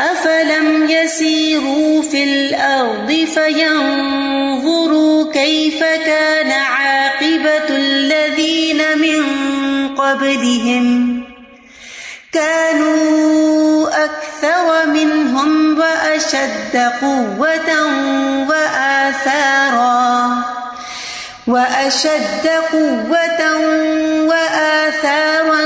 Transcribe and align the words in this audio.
افلم 0.00 0.90
يسيروا 0.90 2.02
في 2.02 2.24
الارض 2.24 3.26
فينظروا 3.34 5.32
كيف 5.32 5.80
كان 5.84 6.50
عاقبة 6.50 7.68
الذين 7.68 8.98
من 8.98 9.24
قبلهم 9.94 11.24
كانوا 12.32 13.88
اكثر 14.04 14.86
منهم 14.86 15.78
واشد 15.78 16.76
قوة 17.02 17.70
وآثارا 18.48 20.44
واشد 21.46 22.46
قوة 22.72 23.56
وآثارا 24.26 25.64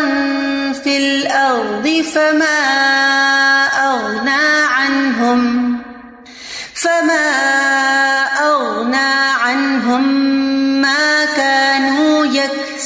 في 0.72 0.96
الارض 0.96 2.04
فما 2.14 2.87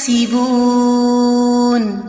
يكسبون 0.09 2.01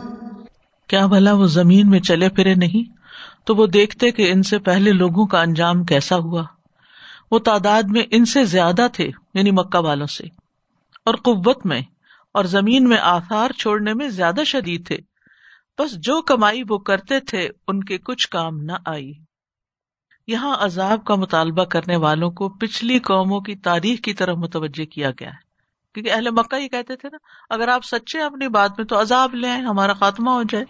کیا 0.87 1.05
بھلا 1.05 1.33
وہ 1.33 1.45
زمین 1.45 1.89
میں 1.89 1.99
چلے 1.99 2.29
پھرے 2.29 2.53
نہیں؟ 2.53 2.97
تو 3.45 3.55
وہ 3.55 3.67
دیکھتے 3.67 4.11
کہ 4.11 4.31
ان 4.31 4.43
سے 4.43 4.59
پہلے 4.59 4.91
لوگوں 4.91 5.25
کا 5.25 5.41
انجام 5.41 5.83
کیسا 5.83 6.15
ہوا۔ 6.15 6.43
وہ 7.31 7.39
تعداد 7.39 7.83
میں 7.83 8.03
ان 8.11 8.25
سے 8.25 8.43
زیادہ 8.43 8.87
تھے 8.93 9.09
یعنی 9.33 9.51
مکہ 9.51 9.77
والوں 9.77 10.07
سے۔ 10.07 10.23
اور 11.05 11.13
قوت 11.13 11.65
میں 11.65 11.81
اور 12.33 12.45
زمین 12.45 12.89
میں 12.89 12.97
آثار 12.97 13.51
چھوڑنے 13.51 13.93
میں 13.93 14.09
زیادہ 14.09 14.41
شدید 14.45 14.87
تھے۔ 14.87 14.97
بس 15.79 15.91
جو 15.93 16.21
کمائی 16.21 16.61
وہ 16.69 16.77
کرتے 16.77 17.19
تھے، 17.19 17.49
ان 17.67 17.83
کے 17.83 17.97
کچھ 17.97 18.29
کام 18.29 18.57
نہ 18.57 18.73
آئی۔ 18.85 19.13
یہاں 20.27 20.57
عذاب 20.59 21.05
کا 21.05 21.15
مطالبہ 21.15 21.63
کرنے 21.63 21.95
والوں 21.95 22.31
کو 22.31 22.49
پچھلی 22.49 22.99
قوموں 22.99 23.39
کی 23.39 23.55
تاریخ 23.55 23.99
کی 23.99 24.13
طرف 24.13 24.37
متوجہ 24.37 24.85
کیا 24.85 25.11
گیا۔ 25.11 25.29
ہے 25.29 25.44
کیونکہ 25.95 26.11
اہل 26.11 26.29
مکہ 26.31 26.55
یہ 26.55 26.67
کہتے 26.67 26.95
تھے 26.95 27.09
نا، 27.11 27.17
اگر 27.49 27.67
آپ 27.67 27.83
سچے 27.83 28.21
اپنی 28.21 28.47
بات 28.47 28.71
میں 28.77 28.85
تو 28.85 29.01
عذاب 29.01 29.35
لیں 29.35 29.61
ہمارا 29.61 29.93
خاتمہ 29.93 30.29
ہو 30.29 30.43
جائے۔ 30.43 30.65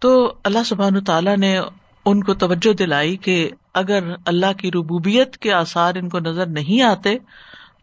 تو 0.00 0.34
اللہ 0.44 0.58
سبحان 0.66 1.04
تعالیٰ 1.04 1.36
نے 1.36 1.60
ان 2.04 2.24
کو 2.24 2.34
توجہ 2.34 2.72
دلائی 2.72 3.16
کہ 3.16 3.50
اگر 3.74 4.14
اللہ 4.26 4.52
کی 4.52 4.68
ربوبیت 4.68 5.36
کے 5.36 5.52
آثار 5.52 5.94
ان 5.94 6.08
کو 6.08 6.18
نظر 6.18 6.46
نہیں 6.46 6.82
آتے، 6.82 7.16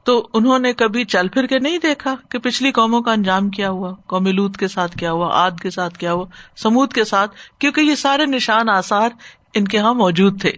تو 0.03 0.27
انہوں 0.33 0.59
نے 0.59 0.73
کبھی 0.73 1.05
چل 1.05 1.27
پھر 1.27 1.47
کے 1.47 1.59
نہیں 1.59 1.77
دیکھا 1.77 2.15
کہ 2.29 2.39
پچھلی 2.39 2.71
قوموں 2.71 3.01
کا 3.01 3.11
انجام 3.11 3.49
کیا 3.49 3.69
ہوا 3.69 3.93
قومی 4.05 4.31
لوت 4.31 4.57
کے 4.57 4.67
ساتھ 4.67 4.97
کیا 4.97 5.11
ہوا 5.11 5.45
آد 5.45 5.51
کے 5.61 5.69
ساتھ 5.69 5.97
کیا 5.97 6.13
ہوا، 6.13 6.25
سمود 6.57 6.93
کے 6.93 7.03
ساتھ، 7.03 7.35
کیونکہ 7.59 7.81
یہ 7.81 7.95
سارے 7.95 8.25
نشان 8.25 8.69
آثار 8.69 9.09
ان 9.53 9.67
کے 9.67 9.77
یہاں 9.77 9.93
موجود 9.93 10.41
تھے۔ 10.41 10.51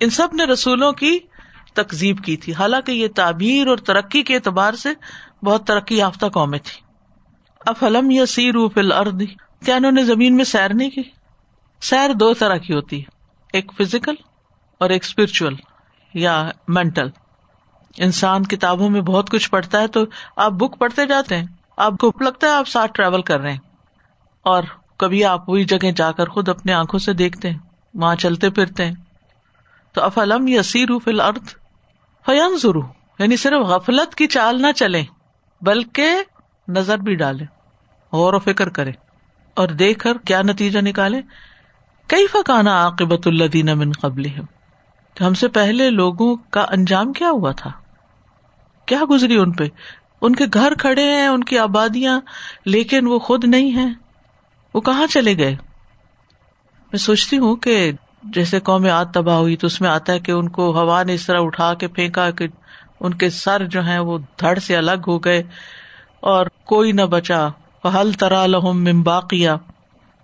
ان 0.00 0.10
سب 0.10 0.28
نے 0.32 0.44
رسولوں 0.44 0.92
کی 0.92 1.18
تقزیب 1.74 2.24
کی 2.24 2.36
تھی۔ 2.36 2.52
حالانکہ 2.52 2.92
یہ 2.92 3.08
تعبیر 3.14 3.66
اور 3.66 3.76
ترقی 3.76 4.22
کے 4.22 4.34
اعتبار 4.34 4.74
سے 4.74 4.88
بہت 5.44 5.66
ترقی 5.66 5.96
یافتہ 5.96 6.26
قومیں 6.26 6.58
تھی 6.58 6.80
افلم 7.66 8.10
یا 8.10 8.26
سی 8.26 8.68
فل 8.74 8.92
ارد 8.92 9.22
کیا 9.64 9.76
انہوں 9.76 9.92
نے 9.92 10.04
زمین 10.04 10.36
میں 10.36 10.44
سیر 10.44 10.74
نہیں 10.74 10.90
کی؟ 10.90 11.02
سیر 11.80 12.12
دو 12.12 12.34
طرح 12.34 12.56
کی 12.56 12.74
ہوتی 12.74 12.98
ہے، 12.98 13.04
ایک 13.52 13.72
فزیکل 13.78 14.14
اور 14.80 14.90
ایک 14.90 15.04
اسپرچل 15.04 15.54
یا 16.14 16.50
مینٹل 16.68 17.08
انسان 17.96 18.42
کتابوں 18.42 18.90
میں 18.90 19.00
بہت 19.00 19.30
کچھ 19.30 19.50
پڑھتا 19.50 19.80
ہے 19.80 19.86
تو 19.86 20.04
آپ 20.36 20.52
بک 20.52 20.78
پڑھتے 20.78 21.06
جاتے 21.06 21.36
ہیں، 21.36 21.46
آپ 21.76 21.92
کو 22.00 22.12
لگتا 22.20 22.46
ہے 22.46 22.52
آپ 22.52 22.68
ساتھ 22.68 22.92
ٹریول 22.94 23.22
کر 23.22 23.40
رہے 23.40 23.52
ہیں۔ 23.52 23.58
اور 24.42 24.62
کبھی 24.96 25.24
آپ 25.24 25.48
وہی 25.48 25.64
جگہ 25.64 25.90
جا 25.90 26.12
کر 26.12 26.28
خود 26.28 26.48
اپنے 26.48 26.72
آنکھوں 26.72 27.00
سے 27.00 27.12
دیکھتے 27.12 27.50
ہیں، 27.50 27.58
وہاں 27.94 28.14
چلتے 28.14 28.50
پھرتے 28.50 28.84
ہیں۔ 28.84 28.94
تو 29.92 30.02
افلم 30.02 30.48
یا 30.48 30.62
سیرو 30.62 30.98
فل 30.98 31.20
ارد 31.20 31.48
فیان 32.26 32.56
یعنی 33.18 33.36
صرف 33.36 33.66
غفلت 33.66 34.14
کی 34.14 34.26
چال 34.26 34.62
نہ 34.62 34.72
چلے 34.76 35.02
بلکہ 35.64 36.22
نظر 36.68 36.98
بھی 36.98 37.14
ڈالے 37.14 37.44
غور 38.12 38.34
و 38.34 38.38
فکر 38.38 38.68
کرے 38.68 38.92
اور 39.56 39.68
دیکھ 39.68 39.98
کر 39.98 40.18
کیا 40.18 40.42
نتیجہ 40.42 40.78
نکالے 40.78 41.20
کئی 42.08 42.26
فکانا 42.26 42.76
عاقبت 42.84 43.26
اللہ 43.26 43.74
من 43.74 43.92
قبل 44.00 44.26
ہم 45.20 45.34
سے 45.34 45.48
پہلے 45.48 45.90
لوگوں 45.90 46.36
کا 46.50 46.66
انجام 46.70 47.12
کیا 47.12 47.30
ہوا 47.30 47.50
تھا؟ 47.52 47.70
کیا 48.86 49.00
گزری 49.10 49.36
ان 49.36 49.52
پہ؟ 49.52 49.64
ان 50.20 50.34
کے 50.36 50.44
گھر 50.54 50.74
کھڑے 50.74 51.02
ہیں، 51.02 51.26
ان 51.26 51.44
کی 51.44 51.58
آبادیاں، 51.58 52.20
لیکن 52.64 53.06
وہ 53.06 53.18
خود 53.18 53.44
نہیں 53.44 53.76
ہے 53.76 53.86
وہ 54.74 54.80
کہاں 54.80 55.06
چلے 55.06 55.36
گئے؟ 55.38 55.56
میں 56.92 56.98
سوچتی 56.98 57.38
ہوں 57.38 57.56
کہ 57.56 57.92
جیسے 58.22 58.60
قوم 58.60 58.86
آد 58.92 59.04
تباہ 59.14 59.36
ہوئی 59.36 59.56
تو 59.56 59.66
اس 59.66 59.80
میں 59.80 59.90
آتا 59.90 60.12
ہے 60.12 60.20
کہ 60.20 60.32
ان 60.32 60.48
کو 60.48 60.70
ہوا 60.72 61.02
نے 61.02 61.14
اس 61.14 61.26
طرح 61.26 61.40
اٹھا 61.40 61.74
کے 61.74 61.88
پھینکا 61.88 62.30
کہ 62.30 62.46
ان 63.00 63.14
کے 63.14 63.30
سر 63.30 63.64
جو 63.64 63.86
ہے 63.86 63.98
وہ 63.98 64.18
دھڑ 64.18 64.58
سے 64.58 64.76
الگ 64.76 65.04
ہو 65.06 65.18
گئے 65.18 65.42
اور 66.20 66.46
کوئی 66.64 66.92
نہ 66.92 67.02
بچا۔ 67.02 67.48
پہل 67.82 68.12
ترا 68.12 68.46
لہم 68.46 68.84
ممباقیا 68.84 69.56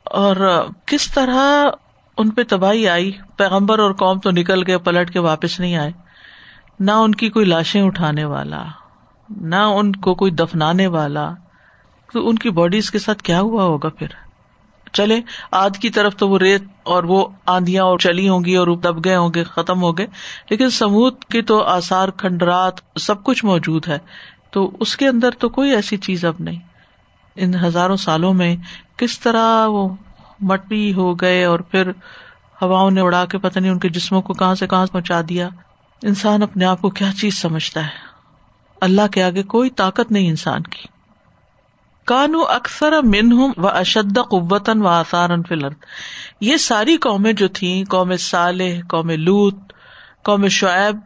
اور 0.04 0.66
کس 0.86 1.14
طرح 1.14 1.70
ان 2.16 2.31
پہ 2.31 2.42
تباہی 2.48 2.88
آئی؟ 2.88 3.12
پیغمبر 3.36 3.78
اور 3.78 3.92
قوم 3.92 4.19
تو 4.19 4.31
نکل 4.31 4.66
گئے، 4.66 4.78
پلٹ 4.78 5.12
کے 5.12 5.19
واپس 5.19 5.60
نہیں 5.60 5.76
آئے۔ 5.76 5.91
نہ 6.81 6.91
ان 6.91 7.14
کی 7.14 7.31
کوئی 7.31 7.47
لاشیں 7.47 7.82
اٹھانے 7.82 8.25
والا، 8.25 8.64
نہ 9.31 9.56
ان 9.56 9.92
کو 9.92 10.14
کوئی 10.14 10.31
دفنانے 10.31 10.87
والا۔ 10.87 11.31
تو 12.12 12.28
ان 12.28 12.38
کی 12.38 12.50
باڈیز 12.50 12.91
کے 12.91 12.98
ساتھ 12.98 13.22
کیا 13.22 13.41
ہوا 13.41 13.64
ہوگا 13.64 13.88
پھر؟ 13.88 14.06
چلے۔ 14.92 15.20
آج 15.50 15.78
کی 15.78 15.90
طرف 15.90 16.16
تو 16.16 16.28
وہ 16.28 16.38
ریت 16.38 16.62
اور 16.82 17.04
وہ 17.04 17.28
آندیاں 17.46 17.84
اور 17.84 17.98
چلی 17.98 18.28
ہوں 18.28 18.44
گی 18.44 18.56
اور 18.56 18.66
دب 18.66 19.04
گئے 19.04 19.16
ہوں 19.16 19.30
گے، 19.34 19.44
ختم 19.44 19.82
ہو 19.82 19.98
گئے۔ 19.98 20.06
لیکن 20.50 20.70
سمود 20.70 21.24
کی 21.24 21.42
تو 21.42 21.62
آسار 21.62 22.08
کھنڈرات 22.08 22.74
سب 23.00 23.24
کچھ 23.24 23.44
موجود 23.44 23.88
ہے۔ 23.88 23.98
تو 24.50 24.70
اس 24.80 24.96
کے 24.96 25.08
اندر 25.08 25.30
تو 25.30 25.48
کوئی 25.48 25.70
ایسی 25.70 25.96
چیز 25.96 26.24
اب 26.24 26.34
نہیں۔ 26.38 26.58
ان 27.36 27.54
ہزاروں 27.54 27.96
سالوں 27.96 28.34
میں 28.34 28.56
کس 28.96 29.20
طرح 29.20 29.66
وہ 29.66 29.88
مٹی 30.40 30.94
ہو 30.94 31.14
گئے 31.14 31.44
اور 31.44 31.60
پھر 31.60 31.90
ہواؤں 32.62 32.90
نے 32.90 33.00
اڑا 33.00 33.24
کے 33.24 33.38
پتہ 33.38 33.58
نہیں 33.58 33.72
ان 33.72 33.78
کے 33.78 33.88
جسموں 33.88 34.22
کو 34.22 34.34
کہاں 34.34 34.54
سے 34.54 34.66
کہاں 34.66 34.86
پہنچا 34.92 35.20
دیا۔ 35.28 35.48
انسان 36.02 36.42
اپنے 36.42 36.64
آپ 36.64 36.80
کو 36.80 36.90
کیا 36.90 37.10
چیز 37.20 37.40
سمجھتا 37.40 37.82
ہے؟ 37.82 38.10
اللہ 38.80 39.06
کے 39.12 39.22
آگے 39.22 39.42
کوئی 39.42 39.70
طاقت 39.70 40.12
نہیں 40.12 40.28
انسان 40.28 40.62
کی۔ 40.62 41.00
کانو 42.10 42.41
اکثر 42.48 42.93
منہم 43.03 43.53
و 43.56 43.69
اشد 43.69 44.19
قوتن 44.31 44.82
و 44.82 44.87
آثارن 44.87 45.43
فلر 45.43 45.75
یہ 46.41 46.56
ساری 46.56 46.97
قومیں 46.97 47.32
جو 47.32 47.48
تھیں، 47.48 47.84
قوم 47.84 48.16
صالح، 48.16 48.81
قوم 48.88 49.10
لوت 49.10 49.72
قوم 50.25 50.49
شعیب، 50.49 50.97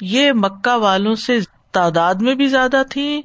یہ 0.00 0.32
مکہ 0.32 0.76
والوں 0.76 1.14
سے 1.14 1.38
تعداد 1.72 2.14
میں 2.14 2.34
بھی 2.34 2.46
زیادہ 2.46 2.82
تھی 2.90 3.22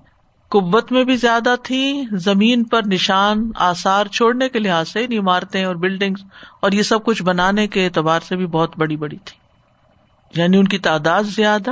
قوت 0.52 0.92
میں 0.92 1.04
بھی 1.04 1.16
زیادہ 1.16 1.56
تھی 1.64 2.04
زمین 2.12 2.64
پر 2.64 2.82
نشان، 2.86 3.50
آثار 3.56 4.06
چھوڑنے 4.06 4.50
کے 4.50 4.60
لحاظ 4.60 4.90
سے 4.90 5.06
عمارتیں 5.18 5.64
اور 5.66 5.76
بلڈنگ 5.76 6.16
اور 6.62 6.72
یہ 6.72 6.84
سب 6.84 7.04
کچھ 7.04 7.24
بنانے 7.24 7.68
کے 7.68 7.86
اعتبار 7.86 8.20
سے 8.28 8.36
بھی 8.36 8.48
بہت 8.48 8.78
بڑی 8.78 8.96
بڑی 8.96 9.18
تھی 9.26 9.38
یعنی 10.34 10.58
ان 10.58 10.68
کی 10.68 10.78
تعداد 10.78 11.24
زیادہ، 11.24 11.72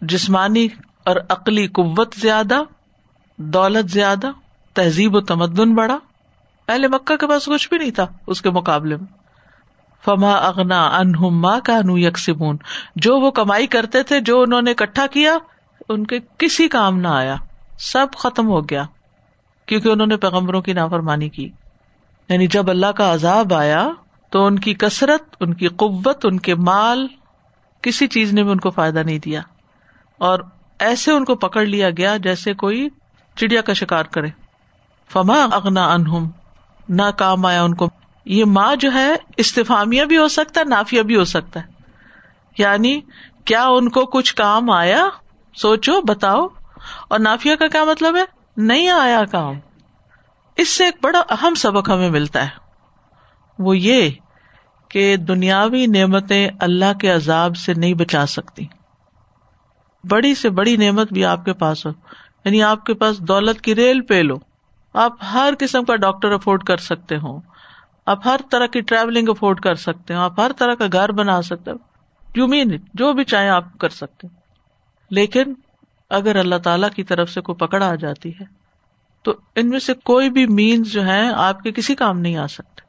جسمانی 0.00 0.66
اور 1.04 1.16
عقلی 1.28 1.66
قوت 1.66 2.14
زیادہ، 2.20 2.62
دولت 3.38 3.90
زیادہ 3.90 4.30
تہذیب 4.74 5.14
و 5.14 5.20
تمدن 5.20 5.74
بڑھا۔ 5.74 5.98
پہلے 6.66 6.88
مکہ 6.88 7.16
کے 7.16 7.26
پاس 7.26 7.46
کچھ 7.46 7.68
بھی 7.68 7.78
نہیں 7.78 7.90
تھا 7.90 8.06
اس 8.26 8.42
کے 8.42 8.50
مقابلے 8.50 8.96
میں۔ 8.96 9.06
فما 10.04 10.32
اغنا 10.32 10.86
انہم 10.86 11.38
ما 11.40 11.58
کانو 11.58 11.98
یکسبون 11.98 12.56
جو 12.96 13.20
وہ 13.20 13.30
کمائی 13.30 13.66
کرتے 13.66 14.02
تھے، 14.02 14.20
جو 14.20 14.40
انہوں 14.40 14.62
نے 14.62 14.70
اکٹھا 14.70 15.06
کیا، 15.06 15.38
ان 15.88 16.06
کے 16.06 16.18
کسی 16.38 16.68
کام 16.68 16.98
نہ 16.98 17.08
آیا۔ 17.08 17.36
سب 17.78 18.06
ختم 18.16 18.48
ہو 18.48 18.60
گیا۔ 18.60 18.84
کیونکہ 19.66 19.88
انہوں 19.88 20.06
نے 20.06 20.16
پیغمبروں 20.16 20.62
کی 20.62 20.72
نافرمانی 20.72 21.28
کی۔ 21.28 21.50
یعنی 22.28 22.46
جب 22.46 22.70
اللہ 22.70 22.86
کا 22.86 23.14
عذاب 23.14 23.54
آیا، 23.54 23.88
تو 24.30 24.46
ان 24.46 24.58
کی 24.58 24.74
کثرت، 24.74 25.36
ان 25.40 25.54
کی 25.54 25.68
قوت، 25.68 26.26
ان 26.26 26.40
کے 26.40 26.54
مال، 26.54 27.06
کسی 27.82 28.06
چیز 28.06 28.32
نے 28.32 28.42
بھی 28.42 28.50
ان 28.50 28.60
کو 28.60 28.70
فائدہ 28.70 28.98
نہیں 28.98 29.18
دیا۔ 29.18 29.40
اور 30.18 30.38
ایسے 30.78 31.12
ان 31.12 31.24
کو 31.24 31.34
پکڑ 31.34 31.64
لیا 31.64 31.90
گیا 31.90 32.16
جیسے 32.16 32.54
کوئی 32.54 32.88
چڑیا 33.36 33.60
کا 33.60 33.72
شکار 33.72 34.04
کرے۔ 34.04 34.43
فما 35.12 35.46
اغنا 35.52 35.92
انہم 35.92 36.30
نہ 36.88 37.10
کام 37.16 37.46
آیا 37.46 37.62
ان 37.62 37.74
کو۔ 37.74 37.88
یہ 38.24 38.44
ماں 38.44 38.76
جو 38.76 38.92
ہے، 38.92 39.14
استفامیہ 39.36 40.04
بھی 40.04 40.18
ہو 40.18 40.28
سکتا 40.28 40.60
ہے، 40.60 40.64
نافیہ 40.64 41.02
بھی 41.02 41.16
ہو 41.16 41.24
سکتا 41.24 41.60
ہے۔ 41.60 41.66
یعنی 42.58 43.00
کیا 43.44 43.64
ان 43.64 43.88
کو 43.88 44.06
کچھ 44.06 44.34
کام 44.34 44.70
آیا؟ 44.70 45.08
سوچو، 45.56 46.00
بتاؤ۔ 46.00 46.46
اور 47.08 47.18
نافیہ 47.18 47.54
کا 47.54 47.66
کیا 47.66 47.84
مطلب 47.84 48.16
ہے؟ 48.16 48.24
نہیں 48.56 48.88
آیا 48.88 49.24
کام۔ 49.24 49.54
اس 50.56 50.68
سے 50.68 50.84
ایک 50.84 50.96
بڑا 51.02 51.22
اہم 51.30 51.54
سبق 51.54 51.90
ہمیں 51.90 52.10
ملتا 52.10 52.42
ہے۔ 52.42 52.48
وہ 53.58 53.78
یہ 53.78 54.10
کہ 54.88 55.16
دنیاوی 55.16 55.86
نعمتیں 55.86 56.48
اللہ 56.60 56.98
کے 57.00 57.10
عذاب 57.10 57.56
سے 57.56 57.74
نہیں 57.74 57.94
بچا 57.94 58.26
سکتی۔ 58.26 58.66
بڑی 60.10 60.34
سے 60.34 60.50
بڑی 60.50 60.76
نعمت 60.76 61.12
بھی 61.12 61.24
آپ 61.24 61.44
کے 61.44 61.52
پاس 61.52 61.86
ہو۔ 61.86 61.92
یعنی 62.44 62.62
آپ 62.62 62.84
کے 62.84 62.94
پاس 62.94 63.18
دولت 63.18 63.60
کی 63.60 63.74
ریل 63.74 64.00
پہ 64.00 64.14
لو۔ 64.14 64.34
آپ 64.94 65.12
ہر 65.32 65.54
قسم 65.58 65.84
کا 65.84 65.96
ڈاکٹر 65.96 66.30
افورڈ 66.30 66.64
کر 66.64 66.76
سکتے 66.76 67.16
ہو 67.16 67.40
آپ 68.06 68.26
ہر 68.26 68.40
طرح 68.50 68.66
کی 68.66 68.80
ٹریولنگ 68.80 69.28
افورڈ 69.28 69.60
کر 69.60 69.74
سکتے 69.74 70.14
ہو 70.14 70.20
آپ 70.20 70.40
ہر 70.40 70.52
طرح 70.58 70.74
کا 70.74 70.86
گھر 70.92 71.12
بنا 71.12 71.42
سکتے 71.42 71.70
ہو 71.70 71.76
یو 72.36 72.46
مین 72.46 72.72
اٹ 72.72 72.80
جو 72.94 73.12
بھی 73.12 73.24
چاہیں 73.24 73.48
آپ 73.48 73.78
کر 73.78 73.88
سکتے 73.88 74.28
لیکن 75.10 75.52
اگر 76.10 76.36
اللہ 76.36 76.54
تعالی 76.64 76.86
کی 76.96 77.04
طرف 77.04 77.30
سے 77.30 77.40
کوئی 77.40 77.56
پکڑ 77.56 77.82
آ 77.82 77.94
جاتی 77.94 78.30
ہے، 78.30 78.44
تو 79.22 79.34
ان 79.56 79.68
میں 79.68 79.78
سے 79.78 79.94
کوئی 79.94 80.30
بھی 80.30 80.46
مینس 80.46 80.92
جو 80.92 81.06
ہے 81.06 81.28
آپ 81.34 81.60
کے 81.60 81.72
کسی 81.72 81.94
کام 81.94 82.18
نہیں 82.18 82.36
آ 82.36 82.46
سکتے۔ 82.46 82.82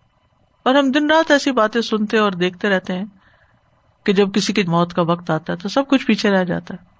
اور 0.63 0.75
ہم 0.75 0.91
دن 0.91 1.11
رات 1.11 1.31
ایسی 1.31 1.51
باتیں 1.51 1.81
سنتے 1.81 2.17
اور 2.17 2.31
دیکھتے 2.31 2.69
رہتے 2.69 2.93
ہیں 2.93 3.05
کہ 4.03 4.13
جب 4.13 4.33
کسی 4.33 4.53
کی 4.53 4.63
موت 4.63 4.93
کا 4.93 5.01
وقت 5.01 5.29
آتا 5.29 5.53
ہے 5.53 5.57
تو 5.57 5.69
سب 5.69 5.87
کچھ 5.87 6.05
پیچھے 6.05 6.31
رہ 6.31 6.43
جاتا 6.43 6.73
ہے۔ 6.73 6.94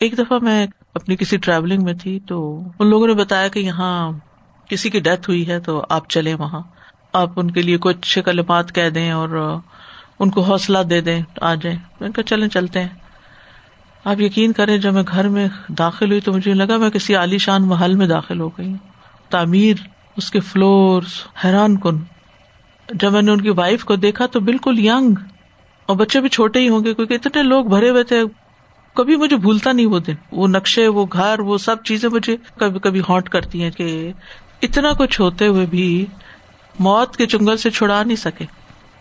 ایک 0.00 0.18
دفعہ 0.18 0.38
میں 0.42 0.66
اپنی 0.94 1.16
کسی 1.16 1.36
ٹریولنگ 1.36 1.82
میں 1.82 1.94
تھی 1.94 2.20
تو 2.20 2.62
ان 2.78 2.86
لوگوں 2.86 3.06
نے 3.06 3.14
بتایا 3.14 3.48
کہ 3.48 3.58
یہاں 3.58 4.12
کسی 4.68 4.90
کی 4.90 5.00
ڈیتھ 5.00 5.30
ہوئی 5.30 5.48
ہے 5.48 5.60
تو 5.60 5.84
آپ 5.88 6.10
چلے 6.10 6.34
وہاں۔ 6.34 6.60
آپ 7.12 7.30
ان 7.36 7.50
کے 7.50 7.62
لیے 7.62 7.78
کچھ 7.80 8.18
کلمات 8.24 8.74
کہہ 8.74 8.88
دیں 8.88 9.10
اور 9.10 9.58
ان 10.18 10.30
کو 10.30 10.40
حوصلہ 10.40 10.78
دے 10.78 11.00
دیں۔ 11.00 11.22
آ 11.40 11.54
جائیں۔ 11.54 11.78
میں 12.00 12.10
کہ 12.10 12.22
چلیں، 12.22 12.48
چلتے 12.48 12.80
ہیں۔ 12.80 12.88
آپ 14.04 14.20
یقین 14.20 14.52
کریں 14.52 14.78
جب 14.78 14.92
میں 14.92 15.02
گھر 15.08 15.28
میں 15.28 15.48
داخل 15.68 16.10
ہوئی 16.10 16.20
تو 16.20 16.32
مجھے 16.32 16.54
لگا 16.54 16.76
میں 16.76 16.90
کسی 16.90 17.14
عالی 17.14 17.38
شان 17.38 17.62
محل 17.68 17.94
میں 17.94 18.06
داخل 18.06 18.40
ہو 18.40 18.48
گئی۔ 18.48 18.74
تعمیر، 19.28 19.76
اس 20.16 20.30
کے 20.30 20.40
فلور 20.40 21.02
حیران 21.44 21.76
کن۔ 21.76 21.98
جب 22.92 23.12
میں 23.12 23.22
نے 23.22 23.32
ان 23.32 23.40
کی 23.40 23.50
وائف 23.50 23.84
کو 23.84 23.96
دیکھا 23.96 24.26
تو 24.26 24.40
بالکل 24.40 24.78
یگ 24.78 25.20
اور 25.86 25.96
بچے 25.96 26.20
بھی 26.20 26.28
چھوٹے 26.28 26.60
ہی 26.60 26.68
ہوں 26.68 26.84
گے 26.84 26.94
کیونکہ 26.94 27.14
اتنے 27.14 27.42
لوگ 27.42 27.64
بھرے 27.64 27.90
ہوئے 27.90 28.04
تھے۔ 28.04 28.22
کبھی 28.94 29.16
مجھے 29.16 29.36
بھولتا 29.36 29.72
نہیں 29.72 29.86
وہ 29.86 29.98
دن۔ 29.98 30.14
وہ 30.32 30.48
نقشے، 30.48 30.88
وہ 30.88 31.06
گھر، 31.12 31.40
وہ 31.40 31.58
سب 31.58 31.76
چیزیں 31.84 32.08
مجھے 32.08 32.36
کبھی 32.56 32.80
کبھی 32.80 33.00
ہانٹ 33.08 33.28
کرتی 33.28 33.62
ہیں 33.62 33.70
کہ 33.70 34.12
اتنا 34.62 34.92
کچھ 34.92 35.20
ہوتے 35.20 35.46
ہوئے 35.46 35.66
بھی 35.66 36.06
موت 36.78 37.16
کے 37.16 37.26
چنگل 37.26 37.56
سے 37.56 37.70
چھڑا 37.70 38.02
نہیں 38.02 38.16
سکے۔ 38.16 38.44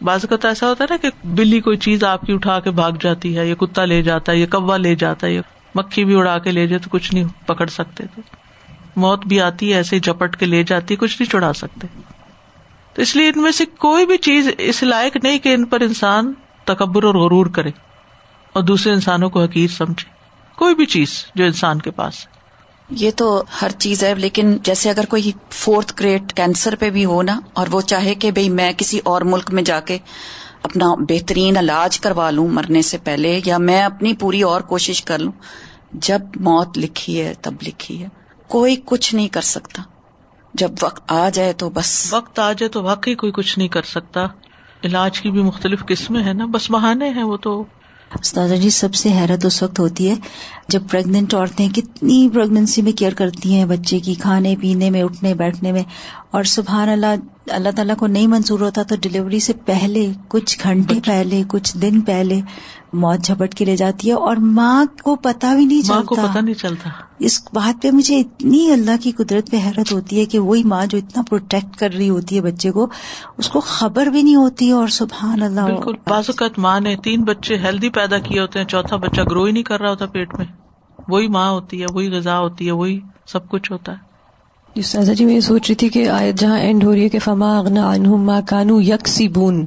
بعض 0.02 0.26
کا 0.30 0.36
تو 0.36 0.48
ایسا 0.48 0.70
ہوتا 0.70 0.84
ہے 0.84 0.94
نا 0.94 0.98
کہ 0.98 1.28
بلی 1.28 1.62
کوئی 1.62 1.78
چیز 1.78 2.04
آپ 2.04 2.22
کی 2.22 2.34
اٹھا 2.34 2.60
کے 2.60 2.72
بھاگ 2.72 2.92
جاتی 3.00 3.38
ہے، 3.38 3.48
یا 3.48 3.56
کتا 3.56 3.86
لے 3.86 4.02
جاتا 4.02 4.32
ہے، 4.32 4.38
یا 4.38 4.46
کوا 4.46 4.78
لے 4.78 4.96
جاتا 4.96 5.28
ہے، 5.28 5.34
یا 5.34 5.42
مکھی 5.76 6.06
بھی 6.06 6.16
اڑا 6.16 6.38
کے 6.38 6.52
لے 6.52 6.68
جائے 6.68 6.80
تو 6.80 6.90
کچھ 6.92 7.14
نہیں 7.14 7.48
پکڑ 7.48 7.68
سکتے۔ 7.68 8.04
تو 8.16 8.22
موت 8.96 9.26
بھی 9.26 9.42
آتی 9.42 9.72
ہے، 9.72 9.78
ایسے 9.78 9.96
ہی 9.96 10.02
جپٹ 10.02 10.38
کے 10.38 10.46
لے 10.46 10.64
جاتی 10.64 10.94
ہے، 10.94 10.98
کچھ 10.98 11.22
نہیں 11.22 11.32
چھڑا 11.32 11.54
سکتے۔ 11.54 11.88
تو 12.94 13.02
اس 13.02 13.16
لیے 13.16 13.30
ان 13.30 13.42
میں 13.42 13.52
سے 13.52 13.66
کوئی 13.66 14.06
بھی 14.06 14.18
چیز 14.18 14.50
اس 14.58 14.84
لائق 14.84 15.18
نہیں 15.24 15.40
کہ 15.40 15.54
ان 15.54 15.66
پر 15.66 15.82
انسان 15.82 16.34
تکبر 16.64 17.04
اور 17.04 17.16
غرور 17.16 17.46
کرے۔ 17.46 17.72
اور 18.54 18.64
دوسرے 18.64 18.94
انسانوں 18.94 19.30
کو 19.30 19.44
حقیر 19.44 19.68
سمجھے۔ 19.68 20.10
کوئی 20.56 20.76
بھی 20.76 20.86
چیز 20.86 21.26
جو 21.36 21.46
انسان 21.46 21.80
کے 21.80 21.92
پاس۔ 21.92 22.14
یہ 22.90 23.12
تو 23.16 23.44
ہر 23.62 23.70
چیز 23.70 24.04
ہے 24.04 24.16
لیکن 24.16 24.58
جیسے 24.64 24.90
اگر 24.90 25.06
کوئی 25.06 25.32
فورتھ 25.50 25.94
گریڈ 26.00 26.34
کینسر 26.34 26.76
پہ 26.76 26.90
بھی 26.90 27.06
ہو 27.06 27.22
نا 27.22 27.40
اور 27.54 27.68
وہ 27.72 27.82
چاہے 27.82 28.16
کہ 28.16 28.32
بھائی 28.32 28.50
میں 28.50 28.72
کسی 28.78 29.00
اور 29.04 29.22
ملک 29.22 29.52
میں 29.52 29.64
جا 29.64 29.80
کے 29.80 29.98
اپنا 30.64 30.86
بہترین 30.96 31.58
علاج 31.58 32.00
کروا 32.00 32.30
لوں 32.30 32.48
مرنے 32.48 32.82
سے 32.82 32.98
پہلے 32.98 33.42
یا 33.46 33.58
میں 33.58 33.84
اپنی 33.84 34.14
پوری 34.14 34.42
اور 34.42 34.62
کوشش 34.62 35.04
کر 35.04 35.20
لوں 35.20 35.32
جب 35.94 36.20
موت 36.36 36.78
لکھی 36.78 37.22
ہے 37.22 37.34
تب 37.42 37.54
لکھی 37.62 38.04
ہے۔ 38.04 38.08
کوئی 38.48 38.76
کچھ 38.86 39.16
نہیں 39.16 39.28
کر 39.28 39.42
سکتا۔ 39.42 39.84
جب 40.54 40.72
وقت 40.82 41.12
آ 41.12 41.30
جائے 41.30 41.54
تو 41.54 41.70
بس۔ 41.70 42.14
وقت 42.14 42.40
آ 42.40 42.52
جائے 42.52 42.70
تو 42.70 42.84
واقعی 42.84 43.16
کوئی 43.16 43.32
کچھ 43.32 43.60
نہیں 43.60 43.68
کر 43.68 43.82
سکتا۔ 43.82 44.26
علاج 44.84 45.22
کی 45.22 45.32
بھی 45.32 45.42
مختلف 45.42 45.86
قسمیں 45.88 46.24
ہیں 46.24 46.34
نا 46.34 46.46
بس 46.46 46.72
بہانے 46.72 47.10
ہیں 47.10 47.24
وہ 47.24 47.38
تو۔ 47.38 47.64
استاذہ 48.16 48.56
جی 48.56 48.70
سب 48.70 48.94
سے 48.94 49.10
حیرت 49.10 49.46
اس 49.46 49.64
وقت 49.64 49.80
ہوتی 49.80 50.10
ہے 50.10 50.16
جب 50.68 50.84
پریگنٹ 50.92 51.34
عورتیں 51.34 51.70
کتنی 51.70 52.30
پریگنینسی 52.34 52.82
میں 52.82 52.92
کیئر 52.92 53.14
کرتی 53.14 53.54
ہیں 53.54 53.66
بچے 53.66 54.00
کی 54.00 54.14
کھانے 54.14 54.56
پینے 54.62 54.90
میں 54.90 55.04
اٹھنے 55.04 55.34
بیٹھنے 55.34 55.72
میں۔ 55.72 55.84
اور 56.32 56.44
سبحان 56.44 56.90
اللہ 56.90 57.16
اللہ 57.48 57.70
تعالیٰ 57.76 57.96
کو 57.96 58.08
نہیں 58.08 58.28
منظور 58.28 58.60
ہوتا 58.60 58.84
تو 58.84 58.96
ڈلیوری 59.02 59.40
سے 59.40 59.54
پہلے 59.66 60.08
کچھ 60.28 60.60
گھنٹے 60.64 61.00
پہلے 61.06 61.44
کچھ 61.48 61.78
دن 61.78 62.02
پہلے 62.02 62.42
موت 62.94 63.20
جھپٹ 63.20 63.56
کے 63.56 63.66
لے 63.66 63.76
جاتی 63.76 64.08
ہے 64.08 64.14
اور 64.14 64.36
ماں 64.36 64.86
کو 65.04 65.16
پتا 65.16 65.56
بھی 65.56 65.66
نہیں 65.66 65.82
ماں 65.88 66.04
کو 66.04 66.16
چلتا۔ 66.16 66.28
پتا 66.28 66.40
نہیں 66.40 66.56
چلتا۔ 66.56 66.90
اس 67.20 67.42
بات 67.54 67.82
پہ 67.82 67.92
مجھے 67.92 68.20
اتنی 68.20 68.72
اللہ 68.72 68.92
کی 69.02 69.12
قدرت 69.12 69.52
پہ 69.52 69.58
حیرت 69.58 69.92
ہوتی 69.92 70.20
ہے 70.20 70.26
کہ 70.26 70.40
وہی 70.40 70.64
ماں 70.64 70.86
جو 70.86 70.98
اتنا 70.98 71.24
پروٹیکٹ 71.30 71.78
کر 71.78 71.94
رہی 71.94 72.10
ہوتی 72.10 72.36
ہے 72.36 72.42
بچے 72.42 72.72
کو 72.72 72.88
اس 73.38 73.50
کو 73.50 73.60
خبر 73.60 74.06
بھی 74.06 74.22
نہیں 74.22 74.36
ہوتی 74.36 74.72
اور 74.72 74.88
سبحان 74.88 75.42
اللہ۔ 75.42 75.62
بالکل 75.62 75.94
بعض 76.08 76.24
اوقات 76.28 76.60
ماں 76.60 76.80
نے 76.80 76.96
تین 77.04 77.24
بچے 77.24 77.58
ہیلدی 77.58 77.90
پیدا 77.90 78.18
کیے 78.18 78.40
ہوتے 78.40 78.60
ہیں 78.60 78.66
چوتھا 78.66 78.96
بچہ 78.96 79.22
گرو 79.22 79.44
ہی 79.44 79.52
نہیں 79.52 79.64
کر 79.64 79.82
رہا 79.82 79.90
ہوتا 79.90 80.06
پیٹ 80.06 80.36
میں۔ 80.38 80.46
وہی 81.08 81.28
ماں 81.28 81.52
ہوتی 81.52 81.82
ہے 81.82 81.86
وہی 81.94 82.10
غذا 82.10 82.40
ہوتی 82.40 82.68
ہے 82.68 82.72
وہی 82.72 83.00
سب 83.28 83.50
کچھ 83.50 83.72
ہوتا 83.72 83.92
ہے۔ 83.92 84.09
سازا 84.76 85.14
جی 85.14 85.26
میں 85.26 85.34
یہ 85.34 85.40
سوچ 85.40 85.68
رہی 85.68 85.76
تھی 85.76 85.90
کہ 85.90 86.10
آیت 86.10 86.36
جہاں 86.36 86.60
اینڈ 86.60 86.84
ہو 86.84 86.94
رہی 86.94 87.04
ہے 87.04 87.10
کہ 87.10 87.20
فما 87.20 87.58
اغنا 87.58 87.94
عنہم 87.94 88.24
ما 88.24 88.40
کانو 88.48 88.82
یکسی 88.82 89.28
بون 89.28 89.66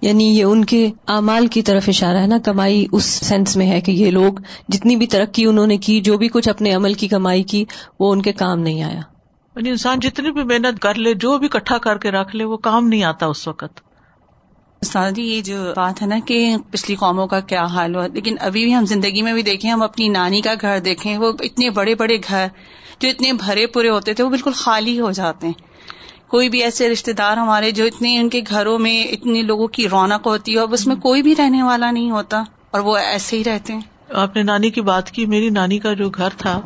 یعنی 0.00 0.24
یہ 0.24 0.44
ان 0.44 0.64
کے 0.64 0.90
اعمال 1.06 1.46
کی 1.46 1.62
طرف 1.62 1.88
اشارہ 1.88 2.16
ہے 2.16 2.26
نا 2.26 2.38
کمائی 2.38 2.86
اس 2.92 3.04
سینس 3.04 3.56
میں 3.56 3.66
ہے 3.66 3.80
کہ 3.80 3.90
یہ 3.90 4.10
لوگ 4.10 4.32
جتنی 4.68 4.96
بھی 4.96 5.06
ترقی 5.06 5.46
انہوں 5.46 5.66
نے 5.66 5.76
کی 5.76 6.00
جو 6.00 6.18
بھی 6.18 6.28
کچھ 6.28 6.48
اپنے 6.48 6.72
عمل 6.74 6.94
کی 6.94 7.08
کمائی 7.08 7.42
کی 7.42 7.64
وہ 8.00 8.12
ان 8.12 8.22
کے 8.22 8.32
کام 8.32 8.60
نہیں 8.60 8.82
آیا۔ 8.82 9.00
یعنی 9.56 9.70
انسان 9.70 10.00
جتنی 10.00 10.30
بھی 10.30 10.42
محنت 10.42 10.78
کر 10.78 10.94
لے 10.94 11.14
جو 11.14 11.38
بھی 11.38 11.48
اکٹھا 11.52 11.78
کر 11.78 11.98
کے 11.98 12.10
رکھ 12.10 12.36
لے 12.36 12.44
وہ 12.44 12.56
کام 12.56 12.88
نہیں 12.88 13.02
آتا 13.02 13.26
اس 13.26 13.48
وقت۔ 13.48 13.80
جی 15.14 15.22
یہ 15.22 15.42
جو 15.42 15.72
بات 15.76 16.02
ہے 16.02 16.06
نا 16.06 16.18
کہ 16.26 16.56
پچھلی 16.70 16.96
قوموں 16.96 17.26
کا 17.26 17.40
کیا 17.40 17.64
حال 17.64 17.94
ہوا 17.94 18.06
لیکن 18.06 18.36
ابھی 18.40 18.64
بھی 18.64 18.74
ہم 18.74 18.86
زندگی 18.86 19.22
میں 19.22 19.32
بھی 19.32 19.42
دیکھیں 19.42 19.70
ہم 19.70 19.82
اپنی 19.82 20.08
نانی 20.08 20.40
کا 20.40 20.54
گھر 20.60 20.78
دیکھیں 20.78 21.16
وہ 21.18 21.32
اتنے 21.40 21.70
بڑے 21.70 21.94
بڑے 21.94 22.16
گھر 22.28 22.46
جو 22.98 23.08
اتنے 23.08 23.32
بھرے 23.32 23.66
پورے 23.66 23.88
ہوتے 23.88 24.14
تھے 24.14 24.24
وہ 24.24 24.30
بالکل 24.30 24.52
خالی 24.52 25.00
ہو 25.00 25.10
جاتے 25.10 25.46
ہیں۔ 25.46 25.72
کوئی 26.28 26.48
بھی 26.48 26.62
ایسے 26.62 26.88
رشتے 26.88 27.12
دار 27.12 27.36
ہمارے 27.36 27.70
جو 27.70 27.84
اتنے 27.84 28.18
ان 28.18 28.28
کے 28.28 28.40
گھروں 28.48 28.78
میں 28.78 29.04
اتنے 29.04 29.42
لوگوں 29.42 29.66
کی 29.66 29.88
رونق 29.88 30.26
ہوتی 30.26 30.54
ہے 30.54 30.58
اب 30.58 30.72
اس 30.72 30.86
میں 30.86 30.96
کوئی 30.96 31.22
بھی 31.22 31.34
رہنے 31.38 31.62
والا 31.62 31.90
نہیں 31.90 32.10
ہوتا 32.10 32.42
اور 32.70 32.80
وہ 32.80 32.96
ایسے 32.96 33.38
ہی 33.38 33.44
رہتے 33.44 33.72
ہیں۔ 33.72 33.80
آپ 34.12 34.36
نے 34.36 34.42
نانی 34.42 34.70
کی 34.70 34.80
بات 34.80 35.10
کی، 35.10 35.26
میری 35.26 35.50
نانی 35.50 35.78
کا 35.78 35.92
جو 35.92 36.10
گھر 36.10 36.28
تھا، 36.38 36.60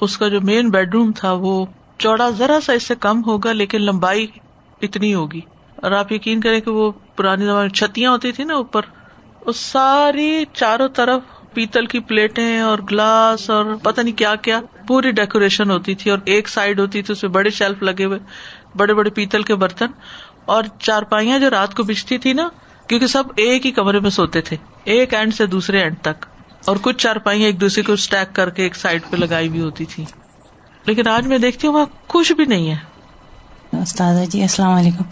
اس 0.00 0.18
کا 0.18 0.28
جو 0.28 0.40
مین 0.40 0.70
بیڈ 0.70 0.94
روم 0.94 1.12
تھا، 1.12 1.32
وہ 1.32 1.66
چوڑا 1.98 2.30
ذرا 2.30 2.58
سا 2.60 2.72
اس 2.72 2.82
سے 2.82 2.94
کم 2.94 3.22
ہوگا، 3.26 3.52
لیکن 3.52 3.82
لمبائی 3.82 4.26
اتنی 4.82 5.14
ہوگی۔ 5.14 5.40
اور 5.76 5.90
آپ 5.90 6.12
یقین 6.12 6.40
کریں 6.40 6.60
کہ 6.60 6.70
وہ 6.70 6.90
پرانی 7.16 7.44
زمانے 7.44 7.60
میں 7.60 7.68
چھتیاں 7.68 8.10
ہوتی 8.10 8.32
تھی 8.32 8.44
نا 8.44 8.54
اوپر، 8.54 8.80
وہ 9.46 9.52
ساری 9.52 10.44
چاروں 10.52 10.88
طرف 10.88 11.20
پیتل 11.54 11.86
کی 11.86 12.00
پلیٹیں 12.00 12.60
اور 12.60 12.78
گلاس 12.90 13.50
اور 13.50 13.64
پتہ 13.82 14.00
نہیں 14.00 14.18
کیا 14.18 14.34
کیا۔ 14.34 14.60
پوری 14.90 15.10
ڈیکوریشن 15.10 15.70
ہوتی 15.70 15.94
تھی 15.94 16.10
اور 16.10 16.18
ایک 16.24 16.48
سائڈ 16.48 16.80
ہوتی 16.80 17.02
تھی 17.02 17.12
اس 17.12 17.22
میں 17.22 17.30
بڑے 17.30 17.50
شیلف 17.50 17.82
لگے 17.82 18.04
ہوئے 18.04 18.18
بڑے 18.76 18.94
بڑے 18.94 19.10
پیتل 19.10 19.42
کے 19.42 19.54
برتن 19.54 19.86
اور 20.44 20.64
چارپائیاں 20.78 21.38
جو 21.38 21.50
رات 21.50 21.74
کو 21.74 21.82
بچتی 21.82 22.18
تھی 22.18 22.32
نا 22.32 22.48
کیونکہ 22.86 23.06
سب 23.06 23.24
ایک 23.36 23.66
ہی 23.66 23.70
کمرے 23.70 24.00
میں 24.00 24.10
سوتے 24.10 24.40
تھے 24.40 24.56
ایک 24.84 25.14
اینڈ 25.14 25.34
سے 25.34 25.46
دوسرے 25.46 25.80
اینڈ 25.80 25.96
تک 26.02 26.26
اور 26.64 26.76
کچھ 26.82 26.96
چارپائیاں 26.96 27.46
ایک 27.46 27.60
دوسرے 27.60 27.82
کو 27.82 27.92
اسٹیک 27.92 28.36
کر 28.36 28.50
کے 28.50 28.62
ایک 28.62 28.76
سائڈ 28.76 29.02
پہ 29.10 29.16
لگائی 29.16 29.48
ہوئی 29.48 29.60
ہوتی 29.60 29.84
تھی 29.84 30.04
لیکن 30.86 31.08
آج 31.08 31.26
میں 31.26 31.38
دیکھتی 31.38 31.66
ہوں 31.66 31.74
وہاں 31.74 31.86
کچھ 32.06 32.32
بھی 32.32 32.44
نہیں 32.44 32.70
ہے۔ 32.70 32.90
استاذہ 33.72 34.24
جی 34.24 34.42
السلام 34.42 34.72
علیکم۔ 34.72 35.04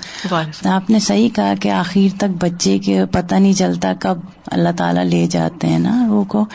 آپ 0.69 0.91
نے 0.91 0.99
صحیح 0.99 1.29
کہا 1.37 1.55
کہ 1.61 1.69
آخر 1.69 2.17
تک 2.17 2.45
بچے 2.45 2.79
کے 2.79 3.07
پتہ 3.07 3.35
نہیں 3.35 3.53
چلتا 3.53 3.93
کب 4.01 4.19
اللہ 4.47 4.69
تعالیٰ 4.79 5.05
لے 5.05 5.27
جاتے 5.27 5.67
ہیں 5.67 5.79
نا 5.79 6.07
روح 6.09 6.25
کو۔ 6.25 6.47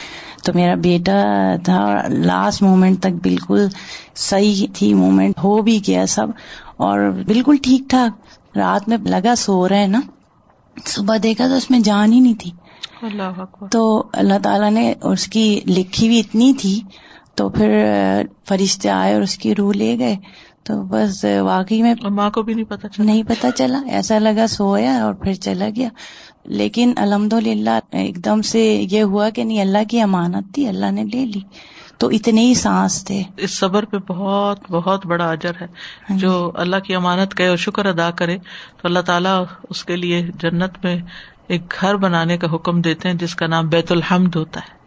تو 0.43 0.51
میرا 0.55 0.75
بیٹا 0.75 1.23
تھا 1.63 2.07
لاسٹ 2.09 2.62
مومنٹ 2.62 3.00
تک 3.00 3.13
بالکل 3.23 3.67
صحیح 4.15 4.67
تھی 4.73 4.93
مومنٹ 4.93 5.33
ہو 5.43 5.62
بھی 5.62 5.79
گیا 5.88 6.05
سب 6.05 6.27
اور 6.77 7.23
بالکل 7.27 7.55
ٹھیک 7.63 7.89
ٹھاک۔ 7.89 8.25
رات 8.57 8.89
میں 8.89 8.97
لگا 8.97 9.35
سو 9.35 9.69
رہے 9.69 9.88
نا۔ 9.88 10.00
صبح 10.85 11.17
دیکھا 11.23 11.47
تو 11.47 11.55
اس 11.55 11.71
میں 11.71 11.79
جان 11.79 12.13
ہی 12.13 12.19
نہیں 12.19 12.33
تھی۔ 12.39 12.51
اللہ 13.01 13.43
تو 13.71 14.03
اللہ 14.13 14.33
تعالیٰ 14.43 14.71
نے 14.71 14.93
اس 15.03 15.27
کی 15.27 15.62
لکھی 15.67 16.07
بھی 16.07 16.19
اتنی 16.19 16.53
تھی۔ 16.53 16.81
تو 17.35 17.50
پھر 17.50 17.85
فرشتے 18.47 18.89
آئے 18.89 19.13
اور 19.13 19.21
اس 19.21 19.38
کی 19.38 19.55
روح 19.55 19.73
لے 19.73 20.00
گئے۔ 20.00 20.15
تو 20.63 20.81
بس 20.81 21.25
واقعی 21.39 21.81
میں 21.81 21.95
ماں 22.09 22.29
کو 22.29 22.41
بھی 22.41 22.53
نہیں 22.53 22.65
پتا 22.65 22.89
چلا۔ 22.89 23.05
نہیں 23.05 23.23
پتا 23.23 23.51
چلا۔ 23.51 23.81
ایسا 23.88 24.19
لگا 24.19 24.47
سویا 24.47 25.03
اور 25.03 25.13
پھر 25.13 25.33
چلا 25.33 25.69
گیا۔ 25.75 25.89
لیکن 26.45 26.93
الحمد 26.97 27.33
للہ 27.33 27.79
ایک 27.91 28.25
دم 28.25 28.41
سے 28.41 28.85
یہ 28.91 29.03
ہوا 29.03 29.29
کہ 29.29 29.43
نہیں 29.43 29.62
اللہ 29.62 29.77
کی 29.89 30.01
امانت 30.01 30.53
تھی 30.53 30.67
اللہ 30.67 30.91
نے 30.91 31.03
لے 31.03 31.25
لی۔ 31.25 31.39
تو 31.97 32.09
اتنے 32.09 32.41
ہی 32.41 32.53
سانس 32.53 33.05
تھے۔ 33.05 33.23
اس 33.38 33.59
صبر 33.59 33.85
پہ 33.85 33.97
بہت 33.97 34.71
بہت 34.71 35.05
بڑا 35.05 35.31
اجر 35.31 35.51
ہے۔ 35.62 35.67
جو 36.09 36.51
اللہ 36.55 36.75
کی 36.75 36.95
امانت 36.95 37.38
کہ 37.38 37.47
اور 37.47 37.57
شکر 37.57 37.85
ادا 37.85 38.12
کرے 38.12 38.38
تو 38.38 38.79
اللہ 38.83 39.00
تعالیٰ 39.00 39.45
اس 39.69 39.85
کے 39.85 39.95
لیے 39.95 40.27
جنت 40.39 40.71
میں 40.83 40.97
ایک 41.47 41.62
گھر 41.81 41.95
بنانے 41.95 42.38
کا 42.38 42.53
حکم 42.53 42.81
دیتے 42.81 43.09
ہیں 43.09 43.15
جس 43.15 43.35
کا 43.35 43.47
نام 43.47 43.67
بیت 43.67 43.91
الحمد 43.91 44.35
ہوتا 44.35 44.59
ہے۔ 44.59 44.83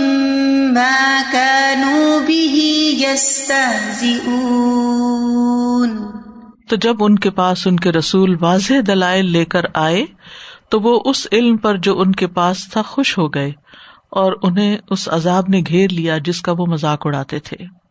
ما 0.74 1.22
كانوا 1.32 2.20
به 2.20 2.58
يستهزئون. 2.98 4.26
تو 6.70 6.76
جب 6.76 6.96
ان 7.00 7.20
کے 7.20 7.30
پاس 7.30 7.68
ان 7.68 7.78
کے 7.78 7.92
رسول 7.92 8.36
واضح 8.42 8.74
دلائل 8.88 9.32
لے 9.32 9.46
کر 9.46 9.62
آئے، 9.74 10.06
تو 10.70 10.82
وہ 10.82 11.02
اس 11.06 11.28
علم 11.32 11.58
پر 11.58 11.78
جو 11.78 12.00
ان 12.00 12.12
کے 12.12 12.28
پاس 12.28 12.70
تھا 12.70 12.82
خوش 12.82 13.18
ہو 13.18 13.34
گئے 13.34 13.52
اور 14.12 14.34
انہیں 14.44 14.78
اس 14.90 15.10
عذاب 15.10 15.50
نے 15.50 15.62
گھیر 15.68 15.92
لیا 15.92 16.18
جس 16.18 16.42
کا 16.42 16.52
وہ 16.52 16.66
مذاق 16.66 17.06
اڑاتے 17.06 17.40
تھے۔ 17.40 17.85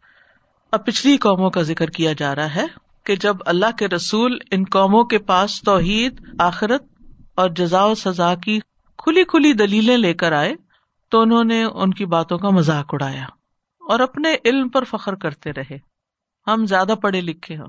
اب 0.75 0.87
پچھلی 0.87 1.17
قوموں 1.17 1.51
کا 1.51 1.63
ذکر 1.63 1.91
کیا 1.91 2.13
جا 2.19 2.35
رہا 2.35 2.55
ہے 2.55 2.65
کہ 3.05 3.17
جب 3.17 3.37
اللہ 3.47 3.77
کے 3.79 3.89
رسول 3.89 4.39
ان 4.51 4.65
قوموں 4.65 5.05
کے 5.05 5.19
پاس 5.19 5.63
توحید، 5.63 6.21
آخرت 6.39 6.85
اور 7.35 7.51
جزا 7.51 7.85
و 7.85 7.95
سزا 7.95 8.35
کی 8.35 8.61
کھلی 8.99 9.25
کھلی 9.25 9.53
دلیلیں 9.53 9.97
لے 9.97 10.15
کر 10.15 10.33
آئے 10.33 10.55
تو 11.09 11.21
انہوں 11.21 11.45
نے 11.45 11.65
ان 11.65 11.95
کی 11.95 12.07
باتوں 12.07 12.39
کا 12.39 12.51
مذاق 12.51 12.95
اڑایا 12.95 13.25
اور 13.79 14.01
اپنے 14.01 14.37
علم 14.45 14.69
پر 14.69 14.85
فخر 14.85 15.15
کرتے 15.15 15.53
رہے۔ 15.53 15.79
ہم 16.47 16.67
زیادہ 16.67 16.95
پڑھے 17.03 17.21
لکھے 17.21 17.57
ہوں۔ 17.57 17.69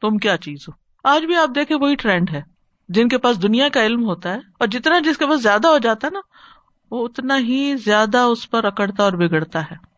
تم 0.00 0.18
کیا 0.18 0.36
چیز 0.36 0.58
ہو؟ 0.68 0.72
آج 1.08 1.24
بھی 1.24 1.36
آپ 1.36 1.48
دیکھیں 1.54 1.76
وہی 1.76 1.94
ٹرینڈ 1.94 2.30
ہے۔ 2.30 2.42
جن 2.88 3.08
کے 3.08 3.18
پاس 3.18 3.42
دنیا 3.42 3.68
کا 3.68 3.86
علم 3.86 4.04
ہوتا 4.04 4.32
ہے 4.32 4.38
اور 4.58 4.66
جتنا 4.66 4.98
جس 4.98 5.18
کے 5.18 5.26
پاس 5.26 5.42
زیادہ 5.42 5.68
ہو 5.68 5.78
جاتا 5.78 6.06
ہے 6.06 6.12
نا، 6.12 6.20
وہ 6.90 7.04
اتنا 7.04 7.38
ہی 7.38 7.76
زیادہ 7.76 8.18
اس 8.18 8.50
پر 8.50 8.64
اکڑتا 8.64 9.02
اور 9.02 9.12
بگڑتا 9.12 9.62
ہے۔ 9.62 9.93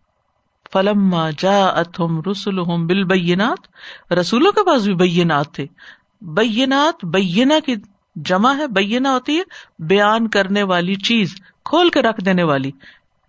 فلم 0.73 1.17
جا 1.39 1.67
اتم 1.67 2.21
رسول 2.31 2.87
بل 2.87 3.05
بینات 3.05 3.67
رسولوں 4.13 4.53
کے 4.53 4.65
پاس 4.67 4.83
بھی 4.83 4.95
بینات 4.95 5.53
تھے۔ 5.53 5.67
بینات، 6.21 7.05
بینا 7.05 7.55
کی 7.67 7.75
جمع 8.17 8.57
ہے، 8.57 8.67
بینا 8.67 9.15
ہوتی 9.15 9.39
ہے، 9.39 9.43
بیان 9.79 10.29
کرنے 10.29 10.63
والی 10.63 10.95
چیز، 10.95 11.35
کھول 11.65 11.91
کے 11.91 12.03
رکھ 12.03 12.25
دینے 12.25 12.43
والی۔ 12.43 12.69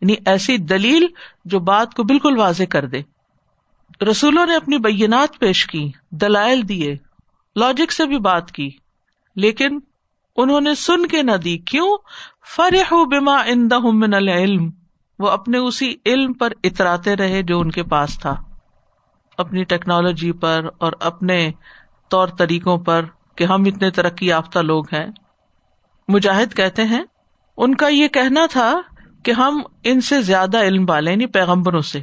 یعنی 0.01 0.15
ایسی 0.25 0.57
دلیل 0.57 1.05
جو 1.45 1.59
بات 1.59 1.93
کو 1.93 2.03
بالکل 2.03 2.37
واضح 2.37 2.63
کر 2.63 2.85
دے۔ 2.85 3.01
رسولوں 4.05 4.45
نے 4.45 4.55
اپنی 4.55 4.77
بینات 4.77 5.39
پیش 5.39 5.67
کی، 5.67 5.91
دلائل 6.11 6.69
دیے 6.69 6.95
لاجک 7.55 7.91
سے 7.91 8.05
بھی 8.05 8.19
بات 8.19 8.51
کی۔ 8.51 8.69
لیکن 9.35 9.79
انہوں 10.35 10.61
نے 10.61 10.75
سن 10.75 11.05
کے 11.05 11.23
نہ 11.23 11.31
دی، 11.31 11.57
کیوں؟ 11.57 11.97
فرح 12.55 12.93
بما 12.93 13.43
من 13.83 14.13
العلم۔ 14.13 14.69
وہ 15.19 15.29
اپنے 15.29 15.57
اسی 15.57 15.95
علم 16.05 16.33
پر 16.33 16.53
اتراتے 16.63 17.15
رہے 17.15 17.41
جو 17.41 17.59
ان 17.59 17.71
کے 17.71 17.83
پاس 17.83 18.19
تھا۔ 18.19 18.35
اپنی 19.37 19.63
ٹیکنالوجی 19.63 20.31
پر 20.31 20.69
اور 20.77 20.93
اپنے 20.99 21.51
طور 22.09 22.27
طریقوں 22.27 22.77
پر 22.77 23.05
کہ 23.35 23.43
ہم 23.43 23.63
اتنے 23.65 23.91
ترقی 23.91 24.27
یافتہ 24.27 24.59
لوگ 24.59 24.85
ہیں۔ 24.93 25.07
مجاہد 26.07 26.53
کہتے 26.53 26.83
ہیں، 26.83 27.03
ان 27.57 27.75
کا 27.75 27.87
یہ 27.87 28.07
کہنا 28.07 28.45
تھا 28.51 28.81
کہ 29.23 29.31
ہم 29.31 29.61
ان 29.83 30.01
سے 30.01 30.21
زیادہ 30.21 30.59
علم 30.61 30.85
والے 30.89 31.11
یعنی 31.11 31.25
پیغمبروں 31.25 31.81
سے۔ 31.81 32.01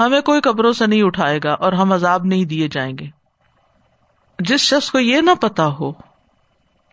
ہمیں 0.00 0.20
کوئی 0.20 0.40
قبروں 0.40 0.72
سے 0.72 0.86
نہیں 0.86 1.02
اٹھائے 1.02 1.40
گا 1.44 1.52
اور 1.52 1.72
ہم 1.72 1.92
عذاب 1.92 2.24
نہیں 2.24 2.44
دیے 2.44 2.68
جائیں 2.68 2.98
گے۔ 2.98 3.06
جس 4.38 4.60
شخص 4.60 4.90
کو 4.90 4.98
یہ 4.98 5.20
نہ 5.20 5.30
پتا 5.40 5.66
ہو 5.66 5.92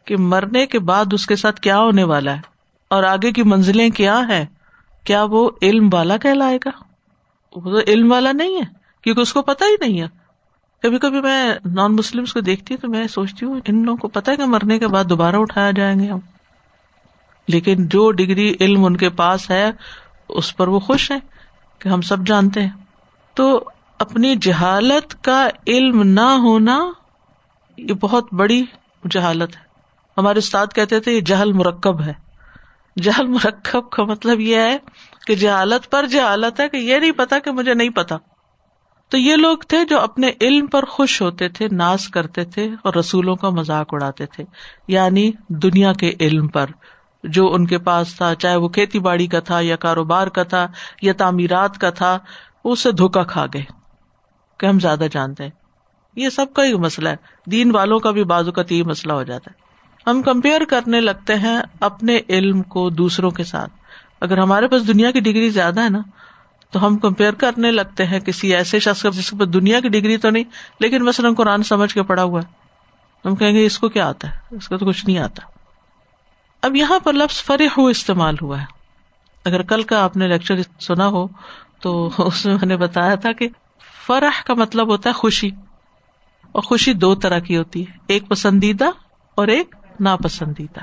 کہ 0.05 0.17
مرنے 0.17 0.65
کے 0.65 0.79
بعد 0.79 1.05
اس 1.11 1.25
کے 1.25 1.35
ساتھ 1.35 1.61
کیا 1.61 1.77
ہونے 1.79 2.03
والا 2.03 2.35
ہے 2.35 2.41
اور 2.89 3.03
آگے 3.03 3.31
کی 3.31 3.43
منزلیں 3.43 3.89
کیا 3.89 4.21
ہے 4.27 4.45
کیا 5.05 5.23
وہ 5.23 5.49
علم 5.61 5.89
والا 5.93 6.17
کہلائے 6.17 6.57
گا؟ 6.65 6.69
وہ 7.55 7.61
تو 7.61 7.91
علم 7.91 8.11
والا 8.11 8.31
نہیں 8.31 8.55
ہے، 8.55 8.63
کیونکہ 9.01 9.21
اس 9.21 9.33
کو 9.33 9.41
پتا 9.41 9.65
ہی 9.65 9.87
نہیں 9.87 10.01
ہے۔ 10.01 10.07
کبھی 10.81 10.99
کبھی 10.99 11.21
میں 11.21 11.53
نان 11.65 11.95
مسلم 11.95 12.25
کو 12.25 12.39
دیکھتی 12.39 12.73
ہوں 12.73 12.81
تو 12.81 12.87
میں 12.87 13.07
سوچتی 13.07 13.45
ہوں، 13.45 13.59
ان 13.67 13.85
لوگوں 13.85 13.97
کو 13.97 14.07
پتا 14.07 14.31
ہے 14.31 14.37
کہ 14.37 14.45
مرنے 14.45 14.79
کے 14.79 14.87
بعد 14.87 15.03
دوبارہ 15.03 15.35
اٹھایا 15.35 15.71
جائیں 15.71 15.99
گے 15.99 16.07
ہم۔ 16.07 16.19
لیکن 17.47 17.87
جو 17.87 18.11
ڈگری 18.11 18.55
علم 18.59 18.85
ان 18.85 18.97
کے 18.97 19.09
پاس 19.09 19.49
ہے، 19.51 19.71
اس 20.29 20.57
پر 20.57 20.67
وہ 20.67 20.79
خوش 20.79 21.11
ہے 21.11 21.19
کہ 21.79 21.89
ہم 21.89 22.01
سب 22.01 22.25
جانتے 22.25 22.61
ہیں۔ 22.61 22.69
تو 23.33 23.63
اپنی 23.99 24.35
جہالت 24.35 25.23
کا 25.23 25.47
علم 25.67 26.03
نہ 26.03 26.37
ہونا، 26.37 26.91
یہ 27.77 27.93
بہت 27.93 28.33
بڑی 28.33 28.65
جہالت 29.11 29.55
ہے۔ 29.55 29.61
ہمارے 30.17 30.39
استاد 30.39 30.67
کہتے 30.75 30.99
تھے، 30.99 31.11
یہ 31.11 31.21
جہل 31.21 31.53
مرکب 31.53 32.01
ہے۔ 32.01 32.24
جہل 33.03 33.27
مرکب 33.27 33.89
کا 33.89 34.03
مطلب 34.03 34.39
یہ 34.39 34.55
ہے 34.55 34.77
کہ 35.27 35.35
جہالت 35.35 35.91
پر 35.91 36.05
جہالت 36.05 36.59
ہے 36.59 36.69
کہ 36.69 36.77
یہ 36.77 36.99
نہیں 36.99 37.11
پتا 37.11 37.39
کہ 37.39 37.51
مجھے 37.51 37.73
نہیں 37.73 37.89
پتا۔ 37.89 38.15
تو 39.09 39.17
یہ 39.17 39.35
لوگ 39.35 39.57
تھے 39.57 39.85
جو 39.85 39.99
اپنے 39.99 40.31
علم 40.41 40.67
پر 40.67 40.85
خوش 40.85 41.21
ہوتے 41.21 41.49
تھے، 41.49 41.67
ناز 41.71 42.07
کرتے 42.07 42.43
تھے 42.45 42.69
اور 42.83 42.93
رسولوں 42.93 43.35
کا 43.35 43.49
مذاق 43.49 43.87
اڑاتے 43.91 44.25
تھے 44.25 44.43
یعنی 44.87 45.31
دنیا 45.49 45.93
کے 45.93 46.13
علم 46.19 46.47
پر۔ 46.47 46.65
جو 47.23 47.53
ان 47.53 47.67
کے 47.67 47.77
پاس 47.77 48.15
تھا، 48.15 48.35
چاہے 48.35 48.55
وہ 48.55 48.69
کھیتی 48.69 48.99
باڑی 48.99 49.27
کا 49.27 49.39
تھا 49.39 49.59
یا 49.59 49.75
کاروبار 49.75 50.27
کا 50.27 50.43
تھا 50.43 50.67
یا 51.01 51.13
تعمیرات 51.13 51.77
کا 51.77 51.89
تھا 51.89 52.19
اسے 52.63 52.91
دھوکا 52.91 53.23
کھا 53.23 53.45
گئے، 53.53 53.63
کہ 54.59 54.65
ہم 54.65 54.79
زیادہ 54.79 55.05
جانتے 55.11 55.43
ہیں۔ 55.43 55.51
یہ 56.15 56.29
سب 56.29 56.53
کا 56.53 56.65
ہی 56.65 56.73
مسئلہ 56.73 57.09
ہے۔ 57.09 57.15
دین 57.51 57.75
والوں 57.75 57.99
کا 57.99 58.11
بھی 58.11 58.23
بازو 58.23 58.51
کا 58.51 58.61
یہی 58.69 58.83
مسئلہ 58.83 59.13
ہو 59.13 59.23
جاتا 59.23 59.51
ہے۔ 59.51 59.64
ہم 60.07 60.21
کمپیئر 60.21 60.65
کرنے 60.65 61.01
لگتے 61.01 61.35
ہیں 61.35 61.57
اپنے 61.79 62.19
علم 62.29 62.61
کو 62.63 62.89
دوسروں 62.89 63.31
کے 63.31 63.43
ساتھ۔ 63.43 63.71
اگر 64.21 64.37
ہمارے 64.37 64.67
پاس 64.67 64.87
دنیا 64.87 65.11
کی 65.11 65.19
ڈگری 65.19 65.49
زیادہ 65.49 65.83
ہے 65.83 65.89
نا، 65.89 65.99
تو 66.71 66.85
ہم 66.87 66.97
کمپیئر 66.97 67.33
کرنے 67.33 67.71
لگتے 67.71 68.05
ہیں 68.05 68.19
کسی 68.19 68.55
ایسے 68.55 68.79
شخص 68.79 69.01
کا 69.03 69.09
جس 69.09 69.29
کے 69.29 69.37
پاس 69.37 69.53
دنیا 69.53 69.79
کی 69.79 69.89
ڈگری 69.89 70.17
تو 70.17 70.29
نہیں، 70.29 70.43
لیکن 70.79 71.03
مثلاً 71.03 71.33
قرآن 71.33 71.63
سمجھ 71.63 71.93
کے 71.93 72.03
پڑا 72.03 72.23
ہوا 72.23 72.41
ہے۔ 72.41 73.27
ہم 73.27 73.35
کہیں 73.35 73.53
گے، 73.53 73.65
اس 73.65 73.79
کو 73.79 73.89
کیا 73.89 74.07
آتا 74.09 74.31
ہے؟ 74.31 74.55
اس 74.55 74.67
کو 74.67 74.77
تو 74.77 74.85
کچھ 74.85 75.05
نہیں 75.05 75.17
آتا۔ 75.17 75.41
اب 76.61 76.75
یہاں 76.75 76.99
پر 76.99 77.13
لفظ 77.13 77.43
فرح 77.43 77.73
ہو 77.77 77.85
استعمال 77.85 78.35
ہوا 78.41 78.59
ہے۔ 78.61 78.65
اگر 79.45 79.61
کل 79.61 79.83
کا 79.83 80.03
آپ 80.03 80.17
نے 80.17 80.27
لیکچر 80.27 80.61
سنا 80.79 81.07
ہو، 81.07 81.27
تو 81.79 82.09
اس 82.17 82.45
میں 82.45 82.55
میں 82.55 82.67
نے 82.67 82.77
بتایا 82.77 83.15
تھا 83.15 83.31
کہ 83.31 83.47
فرح 84.05 84.43
کا 84.45 84.53
مطلب 84.53 84.87
ہوتا 84.87 85.09
ہے 85.09 85.13
خوشی، 85.13 85.49
اور 86.51 86.61
خوشی 86.61 86.93
دو 86.93 87.15
طرح 87.15 87.39
کی 87.39 87.57
ہوتی 87.57 87.81
ہے، 87.81 87.97
ایک 88.07 88.27
پسندیدہ 88.27 88.89
اور 89.35 89.47
ایک 89.47 89.75
ناپسندیدہ۔ 90.01 90.79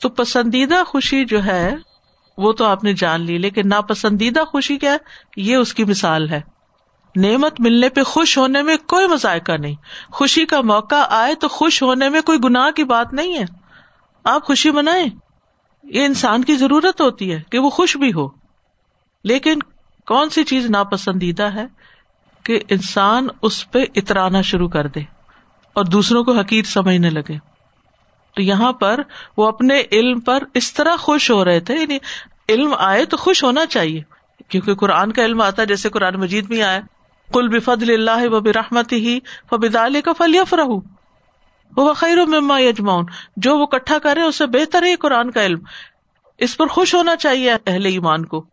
تو 0.00 0.08
پسندیدہ 0.08 0.82
خوشی 0.86 1.24
جو 1.24 1.44
ہے، 1.44 1.74
وہ 2.38 2.52
تو 2.52 2.64
آپ 2.64 2.84
نے 2.84 2.92
جان 2.92 3.20
لی، 3.20 3.38
لیکن 3.38 3.68
ناپسندیدہ 3.68 4.44
خوشی 4.44 4.78
کیا؟ 4.78 4.96
یہ 5.36 5.56
اس 5.56 5.74
کی 5.74 5.84
مثال 5.84 6.30
ہے۔ 6.30 6.40
نعمت 7.16 7.60
ملنے 7.60 7.88
پہ 7.88 8.02
خوش 8.02 8.38
ہونے 8.38 8.62
میں 8.62 8.76
کوئی 8.76 9.08
مذائقہ 9.08 9.52
نہیں۔ 9.52 9.74
خوشی 10.12 10.46
کا 10.46 10.60
موقع 10.60 11.06
آئے 11.10 11.34
تو 11.34 11.48
خوش 11.48 11.82
ہونے 11.82 12.08
میں 12.08 12.20
کوئی 12.20 12.38
گناہ 12.44 12.70
کی 12.70 12.84
بات 12.84 13.12
نہیں 13.12 13.38
ہے۔ 13.38 13.44
آپ 14.24 14.44
خوشی 14.44 14.70
منائے 14.70 15.04
یہ 15.82 16.04
انسان 16.04 16.44
کی 16.44 16.56
ضرورت 16.56 17.00
ہوتی 17.00 17.32
ہے 17.32 17.42
کہ 17.50 17.58
وہ 17.58 17.70
خوش 17.70 17.96
بھی 17.96 18.12
ہو۔ 18.12 18.28
لیکن 19.24 19.58
کون 20.06 20.30
سی 20.30 20.44
چیز 20.44 20.66
ناپسندیدہ 20.66 21.42
ہے؟ 21.42 21.66
کہ 22.42 22.60
انسان 22.68 23.28
اس 23.42 23.70
پہ 23.70 23.78
اترانا 23.94 24.42
شروع 24.42 24.68
کر 24.68 24.86
دے 24.86 25.00
اور 25.72 25.84
دوسروں 25.84 26.24
کو 26.24 26.32
حقیر 26.32 26.62
سمجھنے 26.62 27.10
لگے۔ 27.10 27.53
تو 28.34 28.42
یہاں 28.42 28.72
پر 28.72 29.00
وہ 29.36 29.46
اپنے 29.46 29.82
علم 29.92 30.20
پر 30.20 30.42
اس 30.54 30.74
طرح 30.74 30.96
خوش 30.96 31.30
ہو 31.30 31.44
رہے 31.44 31.60
تھے 31.60 31.74
یعنی 31.74 31.98
علم 32.48 32.74
آئے 32.78 33.04
تو 33.04 33.16
خوش 33.16 33.44
ہونا 33.44 33.66
چاہیے، 33.66 34.02
کیونکہ 34.48 34.74
قرآن 34.74 35.12
کا 35.12 35.24
علم 35.24 35.40
آتا 35.40 35.62
ہے، 35.62 35.66
جیسے 35.66 35.88
قرآن 35.88 36.14
مجید 36.14 36.50
میں 36.50 36.62
آئے 36.62 36.80
کل 37.32 37.48
بفد 37.48 37.82
اللہ 37.82 38.28
و 38.28 38.40
برحمت 38.40 38.92
ہی 38.92 39.20
فبال 39.50 40.00
کا 40.00 40.12
فلیف 40.12 40.54
رہ 40.54 40.68
وہ 41.76 41.92
خیر 41.94 42.18
و 42.18 42.26
مما 42.26 42.58
یجماؤن 42.58 43.04
جو 43.36 43.58
وہ 43.58 43.66
کٹھا 43.66 43.98
کرے 43.98 44.22
اس 44.22 44.36
سے 44.36 44.46
بہتر 44.46 44.82
ہے 44.82 44.96
قرآن 44.96 45.30
کا 45.30 45.46
علم۔ 45.46 45.58
اس 46.38 46.56
پر 46.56 46.66
خوش 46.66 46.94
ہونا 46.94 47.16
چاہیے 47.16 47.52
اہل 47.66 47.86
ایمان 47.86 48.24
کو۔ 48.24 48.46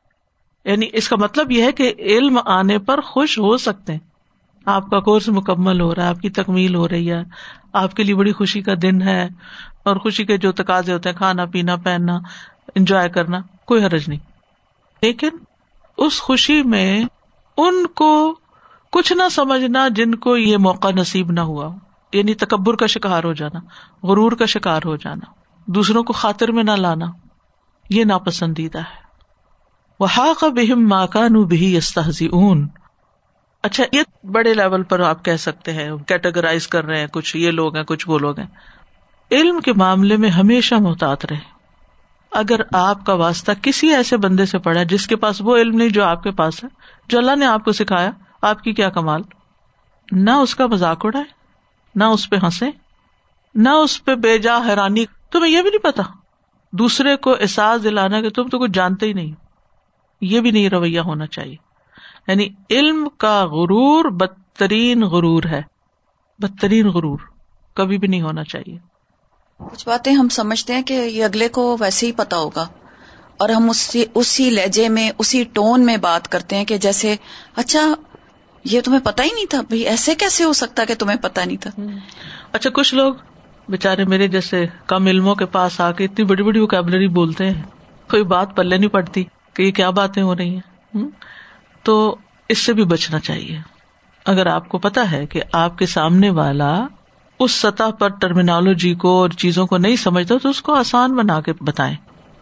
یعنی 0.66 0.86
اس 0.94 1.10
کا 1.10 1.16
مطلب 1.16 1.52
یہ 1.52 1.64
ہے 1.64 1.72
کہ 1.72 1.94
علم 2.00 2.40
آنے 2.46 2.80
پر 2.80 3.02
خوش 3.02 3.40
ہو 3.40 3.58
سکتے 3.58 3.94
ہیں۔ 3.94 4.00
آپ 4.66 4.90
کا 4.90 5.00
کورس 5.00 5.30
مکمل 5.30 5.82
ہو 5.82 5.96
رہا 5.96 6.04
ہے، 6.04 6.08
آپ 6.08 6.20
کی 6.20 6.30
تکمیل 6.30 6.76
ہو 6.76 6.88
رہی 6.88 7.12
ہے، 7.12 7.24
آپ 7.74 7.96
کے 7.96 8.04
لیے 8.04 8.16
بڑی 8.16 8.32
خوشی 8.32 8.62
کا 8.62 8.74
دن 8.82 9.02
ہے۔ 9.02 9.30
اور 9.84 9.96
خوشی 9.96 10.26
کے 10.26 10.38
جو 10.38 10.52
تقاضے 10.52 10.94
ہوتے 10.94 11.10
ہیں، 11.10 11.16
کھانا، 11.16 11.46
پینا، 11.46 11.76
پہننا 11.76 12.20
انجوائے 12.76 13.10
کرنا، 13.10 13.40
کوئی 13.66 13.86
حرج 13.86 14.04
نہیں۔ 14.08 14.20
لیکن 15.02 15.30
اس 15.98 16.22
خوشی 16.22 16.64
میں 16.64 17.04
ان 17.58 17.88
کو 17.88 18.36
کچھ 18.92 19.14
نہ 19.14 19.30
سمجھنا 19.32 19.88
جن 19.88 20.16
کو 20.16 20.38
یہ 20.38 20.58
موقع 20.58 20.88
نصیب 20.88 21.32
نہ 21.32 21.40
ہوا۔ 21.40 21.76
یعنی 22.14 22.34
تکبر 22.34 22.76
کا 22.76 22.86
شکار 22.86 23.24
ہو 23.24 23.34
جانا، 23.34 23.60
غرور 24.04 24.32
کا 24.32 24.46
شکار 24.46 24.82
ہو 24.86 24.96
جانا، 24.96 25.32
دوسروں 25.68 26.04
کو 26.04 26.14
خاطر 26.14 26.52
میں 26.52 26.64
نہ 26.64 26.72
لانا، 26.72 27.06
یہ 27.90 28.04
ناپسندیدہ 28.04 28.80
ہے۔ 28.80 29.02
وہ 30.00 30.08
کا 30.16 30.48
بہم 30.48 30.88
ماں 30.88 31.08
کا 31.08 31.28
نو 31.28 31.44
بھی 31.44 31.78
استحزی 31.78 32.28
اون 32.28 32.68
اچھا 33.64 33.84
یہ 33.92 34.02
بڑے 34.24 34.54
لیول 34.54 34.84
پر 34.84 35.00
آپ 35.00 35.26
کہہ 35.26 35.36
سکتے 35.36 35.74
ہیں 35.74 35.98
کیٹاگرائز 36.08 36.68
کر 36.68 36.86
رہے 36.86 37.00
ہیں، 37.00 37.08
کچھ 37.08 37.38
یہ 37.38 37.52
لوگ 37.52 37.76
ہیں، 37.76 37.84
کچھ 37.84 38.10
وہ 38.10 38.20
لوگ 38.20 38.40
ہیں۔ 38.40 38.48
علم 39.32 39.60
کے 39.60 39.74
معاملے 39.74 40.18
میں 40.18 40.30
ہمیشہ 40.30 40.76
محتاط 40.76 41.26
رہے۔ 41.26 41.40
اگر 42.32 42.60
آپ 42.74 43.06
کا 43.06 43.14
واسطہ 43.14 43.52
کسی 43.62 43.96
ایسے 43.96 44.18
بندے 44.18 44.46
سے 44.46 44.60
پڑا 44.60 44.84
جس 44.84 45.08
کے 45.08 45.16
پاس 45.16 45.42
وہ 45.42 45.58
علم 45.58 45.76
نہیں 45.76 45.90
جو 45.90 46.04
آپ 46.04 46.24
کے 46.24 46.32
پاس 46.32 46.64
ہے، 46.64 46.70
جو 47.08 47.18
اللہ 47.18 47.36
نے 47.36 47.46
آپ 47.46 47.66
کو 47.66 47.72
سکھایا، 47.72 48.12
آپ 48.42 48.64
کی 48.64 48.74
کیا 48.74 48.90
کمال؟ 48.90 49.22
نہ 50.12 50.32
اس 50.32 50.56
کا 50.56 50.68
مذاق 50.68 51.06
اڑائے، 51.06 51.24
نہ 51.96 52.04
اس 52.04 52.30
پہ 52.30 52.36
ہنسے، 52.44 52.66
نہ 53.56 53.70
اس 53.70 54.06
پہ 54.06 54.16
بے 54.16 54.38
جا 54.38 54.58
حیرانی۔ 54.58 55.06
تمہیں 55.32 55.52
یہ 55.52 55.62
بھی 55.62 55.70
نہیں 55.70 55.84
پتا، 55.84 56.04
دوسرے 56.72 57.16
کو 57.16 57.34
احساس 57.34 57.84
دلانا 57.84 58.22
کہ 58.22 58.30
تم 58.30 58.48
تو 58.48 58.60
کچھ 58.60 58.72
جانتے 58.74 59.06
ہی 59.06 59.14
نہیں۔ 59.14 59.32
یہ 60.22 60.42
بھی 60.42 60.52
نہیں 60.52 60.70
رویہ 60.70 61.00
ہونا 61.00 61.26
چاہیے۔ 61.26 61.56
یعنی 62.28 62.48
علم 62.70 63.08
کا 63.18 63.46
غرور 63.46 64.06
بدترین 64.06 65.04
غرور 65.04 65.44
ہے۔ 65.44 65.62
بدترین 66.40 66.88
غرور 66.88 67.20
کبھی 67.74 67.98
بھی 67.98 68.08
نہیں 68.08 68.22
ہونا 68.22 68.44
چاہیے۔ 68.44 68.90
کچھ 69.70 69.88
باتیں 69.88 70.13
ہم 70.13 70.30
سمجھتے 70.30 70.75
ہیں 70.75 70.84
کہ 70.84 70.94
یہ 70.94 71.25
اگلے 71.25 71.48
کو 71.48 71.77
ویسے 71.80 72.06
ہی 72.08 72.12
پتا 72.12 72.38
ہوگا۔ 72.38 72.68
اور 73.38 73.50
ہم 73.50 73.70
اسی 73.70 74.06
اسی 74.13 74.50
لہجے 74.50 74.89
میں، 74.89 75.12
اسی 75.18 75.44
ٹون 75.44 75.86
میں 75.86 75.98
بات 75.98 76.27
کرتے 76.27 76.56
ہیں 76.56 76.65
کہ 76.65 76.77
جیسے 76.77 77.15
اچھا 77.56 77.94
یہ 78.63 78.82
تمہیں 78.82 79.00
پتا 79.00 79.24
ہی 79.24 79.30
نہیں 79.36 79.46
تھا 79.46 79.62
بھائی 79.62 79.82
ایسے 79.82 80.15
کیسے 80.15 80.44
ہو 80.44 80.53
سکتا 80.53 80.86
کہ 80.86 80.94
تمہیں 80.96 81.18
پتا 81.18 81.46
نہیں 81.46 81.58
تھا؟ 81.58 81.82
اچھا 82.51 82.70
کچھ 82.70 82.96
لوگ 82.96 83.13
بےچارے 83.68 84.06
میرے 84.06 84.27
جیسے 84.27 84.65
کم 84.88 85.06
علموں 85.06 85.36
کے 85.36 85.46
پاس 85.46 85.82
آ 85.82 85.91
کے 85.91 86.06
اتنی 86.06 86.25
بڑی 86.25 86.44
بڑی 86.44 86.60
وکیبلری 86.60 87.08
بولتے 87.08 87.50
ہیں، 87.50 87.62
کوئی 88.10 88.24
بات 88.24 88.56
پلے 88.56 88.77
نہیں 88.77 88.89
پڑتی 88.89 89.24
کہ 89.53 89.62
یہ 89.62 89.72
کیا 89.72 89.89
باتیں 89.89 90.24
ہو 90.24 90.36
رہی 90.36 90.56
ہیں۔ 90.56 90.98
تو 91.84 92.15
اس 92.50 92.58
سے 92.58 92.74
بھی 92.74 92.84
بچنا 92.84 93.20
چاہیے۔ 93.20 93.60
اگر 94.25 94.46
آپ 94.46 94.70
کو 94.70 94.77
پتا 94.77 95.12
ہے 95.12 95.25
کہ 95.25 95.41
آپ 95.53 95.77
کے 95.77 95.86
سامنے 95.86 96.30
والا 96.30 96.86
اس 97.43 97.51
سطح 97.51 97.89
پر 98.00 98.07
ٹرمینالوجی 98.07 98.93
کو 98.93 99.21
اور 99.21 99.29
چیزوں 99.29 99.67
کو 99.67 99.77
نہیں 99.77 99.95
سمجھتا 99.95 100.38
تو 100.38 100.50
اس 100.50 100.62
کو 100.62 100.74
آسان 100.74 101.15
بنا 101.15 101.41
کے 101.41 101.53
بتائیں۔ 101.62 101.95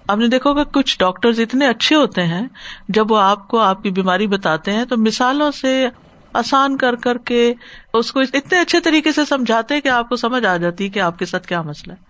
آپ 0.08 0.18
نے 0.18 0.28
دیکھو 0.28 0.54
کہ 0.54 0.64
کچھ 0.64 1.00
ڈاکٹر 1.00 1.30
اتنے 1.30 1.68
اچھے 1.68 1.96
ہوتے 1.96 2.26
ہیں، 2.26 2.48
جب 2.90 3.12
وہ 3.12 3.20
آپ 3.20 3.48
کو 3.48 3.60
آپ 3.60 3.84
کی 3.84 3.92
بیماری 3.92 4.28
بتاتے 4.28 4.74
ہیں 4.74 4.86
تو 4.86 4.98
مثالوں 4.98 5.52
سے 5.52 5.88
آسان 6.34 6.78
کر 6.78 6.96
کر 6.96 7.18
کے 7.18 7.54
اس 7.94 8.12
کو 8.12 8.20
اتنے 8.20 8.60
اچھے 8.60 8.80
طریقے 8.80 9.12
سے 9.12 9.26
سمجھاتے 9.26 9.74
ہیں 9.74 9.82
کہ 9.82 9.88
آپ 9.88 10.10
کو 10.10 10.16
سمجھ 10.16 10.46
آ 10.46 10.58
جاتی 10.58 10.84
ہے 10.84 10.90
کہ 10.90 11.00
آپ 11.00 11.20
کے 11.20 11.26
ساتھ 11.26 11.48
کیا 11.48 11.62
مسئلہ 11.62 11.94
ہے۔ 11.94 12.04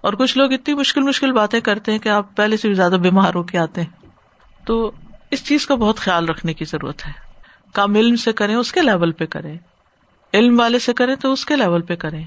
اور 0.00 0.12
کچھ 0.12 0.38
لوگ 0.38 0.52
اتنی 0.52 0.74
مشکل 0.74 1.02
مشکل 1.02 1.32
باتیں 1.32 1.60
کرتے 1.60 1.92
ہیں 1.92 1.98
کہ 1.98 2.08
آپ 2.08 2.36
پہلے 2.36 2.56
سے 2.56 2.68
بھی 2.68 2.74
زیادہ 2.74 2.94
بیمار 2.94 3.34
ہو 3.34 3.42
کے 3.42 3.58
آتے 3.58 3.80
ہیں۔ 3.80 4.06
تو 4.66 4.92
اس 5.30 5.44
چیز 5.44 5.66
کا 5.66 5.74
بہت 5.74 5.96
خیال 5.96 6.28
رکھنے 6.28 6.54
کی 6.54 6.64
ضرورت 6.64 7.06
ہے۔ 7.06 7.12
کام 7.72 7.94
علم 7.94 8.16
سے 8.16 8.32
کریں، 8.32 8.54
اس 8.54 8.72
کے 8.72 8.80
لیول 8.80 9.12
پہ 9.12 9.26
کریں۔ 9.26 9.58
علم 10.34 10.60
والے 10.60 10.78
سے 10.78 10.92
کریں 10.92 11.16
تو 11.16 11.32
اس 11.32 11.46
کے 11.46 11.56
لیول 11.56 11.82
پہ 11.82 11.96
کریں۔ 11.96 12.24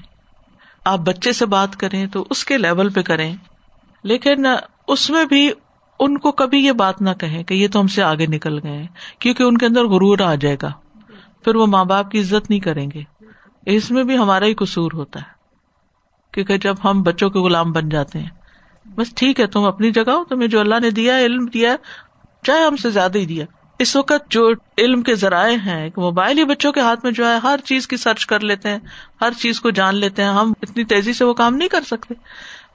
آپ 0.84 0.98
بچے 0.98 1.32
سے 1.32 1.46
بات 1.46 1.76
کریں 1.76 2.06
تو 2.06 2.26
اس 2.30 2.44
کے 2.44 2.58
لیول 2.58 2.90
پہ 2.90 3.02
کریں۔ 3.02 3.36
لیکن 4.02 4.46
اس 4.88 5.10
میں 5.10 5.24
بھی 5.24 5.50
ان 6.00 6.18
کو 6.18 6.32
کبھی 6.32 6.66
یہ 6.66 6.72
بات 6.72 7.02
نہ 7.02 7.10
کہیں 7.20 7.42
کہ 7.44 7.54
یہ 7.54 7.68
تو 7.72 7.80
ہم 7.80 7.86
سے 7.86 8.02
آگے 8.02 8.26
نکل 8.26 8.66
گئے 8.66 8.86
کیونکہ 9.18 9.42
ان 9.42 9.58
کے 9.58 9.66
اندر 9.66 9.84
غرور 9.84 10.18
آ 10.18 10.34
جائے 10.34 10.56
گا۔ 10.62 10.72
پھر 11.44 11.54
وہ 11.54 11.66
ماں 11.66 11.84
باپ 11.84 12.10
کی 12.10 12.20
عزت 12.20 12.50
نہیں 12.50 12.60
کریں 12.60 12.90
گے۔ 12.94 13.02
اس 13.66 13.90
میں 13.90 14.04
بھی 14.04 14.18
ہمارا 14.18 14.44
ہی 14.44 14.54
قصور 14.54 14.90
ہوتا 14.94 15.20
ہے۔ 15.20 15.36
کیونکہ 16.32 16.58
جب 16.58 16.74
ہم 16.84 17.02
بچوں 17.02 17.30
کے 17.30 17.38
غلام 17.38 17.72
بن 17.72 17.88
جاتے 17.88 18.18
ہیں، 18.18 18.30
بس 18.96 19.14
ٹھیک 19.14 19.40
ہے، 19.40 19.46
تم 19.46 19.64
اپنی 19.64 19.90
جگہ 19.90 20.10
ہو، 20.10 20.24
تمہیں 20.24 20.48
جو 20.48 20.60
اللہ 20.60 20.74
نے 20.82 20.90
دیا 20.90 21.18
علم 21.18 21.46
دیا 21.46 21.76
چاہے 22.42 22.62
ہم 22.62 22.76
سے 22.76 22.90
زیادہ 22.90 23.18
ہی 23.18 23.26
دیا۔ 23.26 23.44
اس 23.78 23.96
وقت 23.96 24.30
جو 24.30 24.50
علم 24.78 25.02
کے 25.02 25.14
ذرائع 25.14 25.56
ہیں 25.56 25.90
موبائل 25.96 26.38
ہی 26.38 26.44
بچوں 26.44 26.72
کے 26.72 26.80
ہاتھ 26.80 27.00
میں 27.02 27.12
جو 27.12 27.28
ہے، 27.28 27.36
ہر 27.36 27.60
چیز 27.64 27.88
کی 27.88 27.96
سرچ 27.96 28.26
کر 28.26 28.40
لیتے 28.40 28.68
ہیں، 28.68 28.78
ہر 29.20 29.32
چیز 29.32 29.60
کو 29.60 29.70
جان 29.70 29.94
لیتے 29.94 30.22
ہیں، 30.22 30.30
ہم 30.30 30.52
اتنی 30.62 30.84
تیزی 30.84 31.12
سے 31.12 31.24
وہ 31.24 31.34
کام 31.34 31.54
نہیں 31.54 31.68
کر 31.68 31.80
سکتے۔ 31.86 32.14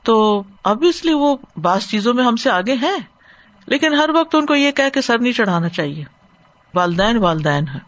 تو 0.03 0.43
اب 0.63 0.83
اس 0.89 1.05
لیے 1.05 1.13
وہ 1.13 1.37
بعض 1.57 1.87
چیزوں 1.87 2.13
میں 2.13 2.23
ہم 2.23 2.35
سے 2.35 2.49
آگے 2.49 2.73
ہیں، 2.73 2.97
لیکن 3.65 3.93
ہر 3.93 4.09
وقت 4.13 4.35
ان 4.35 4.45
کو 4.45 4.55
یہ 4.55 4.71
کہ 4.71 5.01
سر 5.01 5.19
نہیں 5.19 5.33
چڑھانا 5.33 5.69
چاہیے۔ 5.69 6.03
والدین 6.75 7.17
والدین 7.17 7.67
ہے 7.67 7.79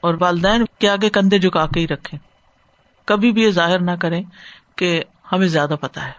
اور 0.00 0.14
والدین 0.20 0.64
کے 0.78 0.88
آگے 0.88 1.10
کندھے 1.10 1.38
جھکا 1.38 1.66
کے 1.66 1.80
ہی 1.80 1.88
رکھے 1.88 2.18
کبھی 3.04 3.32
بھی 3.32 3.42
یہ 3.42 3.50
ظاہر 3.50 3.78
نہ 3.78 3.90
کریں 3.90 4.22
کہ 4.76 5.02
ہمیں 5.32 5.48
زیادہ 5.48 5.74
پتا 5.80 6.06
ہے۔ 6.06 6.12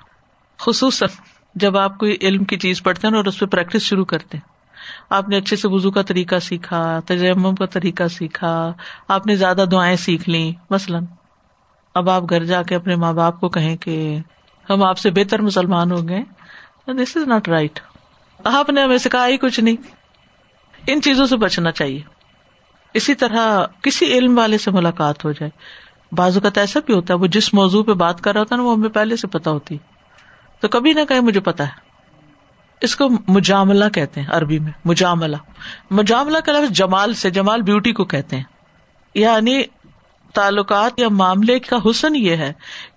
خصوصاً 0.59 1.09
جب 1.55 1.77
آپ 1.77 1.97
کوئی 1.97 2.17
علم 2.21 2.43
کی 2.43 2.57
چیز 2.57 2.83
پڑھتے 2.83 3.07
ہیں 3.07 3.15
اور 3.15 3.25
اس 3.25 3.39
پہ 3.39 3.45
پریکٹس 3.45 3.81
شروع 3.81 4.05
کرتے 4.05 4.37
ہیں۔ 4.37 4.50
آپ 5.11 5.29
نے 5.29 5.37
اچھے 5.37 5.55
سے 5.55 5.67
وزو 5.67 5.91
کا 5.91 6.01
طریقہ 6.01 6.39
سیکھا، 6.39 6.99
تجمم 7.05 7.55
کا 7.55 7.65
طریقہ 7.65 8.07
سیکھا، 8.07 8.73
آپ 9.07 9.27
نے 9.27 9.35
زیادہ 9.35 9.65
دعائیں 9.71 9.95
سیکھ 9.95 10.29
لی 10.29 10.53
مثلاً، 10.69 11.05
اب 11.95 12.09
آپ 12.09 12.23
گھر 12.29 12.43
جا 12.43 12.63
کے 12.63 12.75
اپنے 12.75 12.95
ماں 12.95 13.13
باپ 13.13 13.39
کو 13.39 13.49
کہیں 13.49 13.77
کہ 13.77 14.17
ہم 14.69 14.83
آپ 14.83 14.97
سے 14.97 15.09
بہتر 15.09 15.41
مسلمان 15.41 15.91
ہو 15.91 16.09
گئے 16.09 16.23
دس 16.87 17.17
از 17.17 17.27
ناٹ 17.27 17.47
رائٹ 17.47 17.79
آپ 18.43 18.69
نے 18.69 18.83
ہمیں 18.83 18.97
سکھایا 18.97 19.27
ہی 19.27 19.37
کچھ 19.37 19.59
نہیں۔ 19.59 19.75
ان 20.87 21.01
چیزوں 21.01 21.25
سے 21.25 21.37
بچنا 21.37 21.71
چاہیے۔ 21.71 22.01
اسی 22.93 23.15
طرح 23.15 23.65
کسی 23.81 24.05
علم 24.05 24.37
والے 24.37 24.57
سے 24.57 24.71
ملاقات 24.71 25.25
ہو 25.25 25.31
جائے۔ 25.31 25.49
بعض 26.11 26.37
اوقات 26.37 26.57
ایسا 26.57 26.79
بھی 26.85 26.93
ہوتا 26.93 27.13
ہے، 27.13 27.19
وہ 27.19 27.27
جس 27.27 27.53
موضوع 27.53 27.83
پہ 27.83 27.93
بات 27.93 28.21
کر 28.21 28.31
رہا 28.33 28.39
ہوتا 28.39 28.55
ہے 28.55 28.61
نا، 28.61 28.65
وہ 28.65 28.73
ہمیں 28.73 28.89
پہلے 28.89 29.15
سے 29.15 29.27
پتا 29.27 29.51
ہوتی۔ 29.51 29.77
تو 30.59 30.67
کبھی 30.67 30.93
نہ 30.93 30.99
کہیں 31.09 31.19
مجھے 31.19 31.39
پتا 31.39 31.63
ہے۔ 31.63 31.90
اس 32.81 32.95
کو 32.95 33.09
مجاملہ 33.27 33.85
کہتے 33.93 34.21
ہیں 34.21 34.27
عربی 34.31 34.59
میں، 34.59 34.71
مجاملہ۔ 34.85 35.37
مجاملہ 35.91 36.37
کا 36.37 36.51
لفظ 36.51 36.71
جمال 36.71 37.13
سے، 37.13 37.29
جمال 37.29 37.61
بیوٹی 37.61 37.91
کو 37.91 38.05
کہتے 38.05 38.35
ہیں۔ 38.35 38.43
یعنی 39.15 39.63
تعلقات 40.33 40.99
یا 40.99 41.09
معاملے 41.09 41.59
کا 41.59 41.77
حسن 41.89 42.15
یہ 42.15 42.35
ہے 42.35 42.53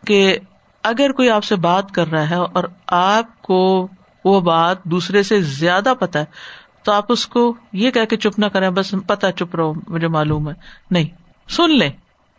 کہ 0.06 0.38
اگر 0.82 1.12
کوئی 1.12 1.30
آپ 1.30 1.44
سے 1.44 1.56
بات 1.56 1.90
کر 1.90 2.06
رہا 2.08 2.30
ہے 2.30 2.34
اور 2.34 2.64
آپ 2.86 3.42
کو 3.42 3.88
وہ 4.24 4.40
بات 4.40 4.84
دوسرے 4.84 5.22
سے 5.22 5.40
زیادہ 5.40 5.92
پتا 6.00 6.18
ہے، 6.18 6.24
تو 6.82 6.92
آپ 6.92 7.04
اس 7.08 7.26
کو 7.26 7.54
یہ 7.72 7.90
کہہ 7.90 8.04
کے 8.04 8.16
چپ 8.16 8.38
نہ 8.38 8.46
کریں، 8.46 8.70
بس 8.70 8.94
پتا 9.06 9.32
چپ 9.32 9.56
رہو، 9.56 9.72
مجھے 9.88 10.08
معلوم 10.08 10.48
ہے۔ 10.48 10.54
نہیں، 10.90 11.08
سن 11.50 11.70
لیں۔ 11.70 11.90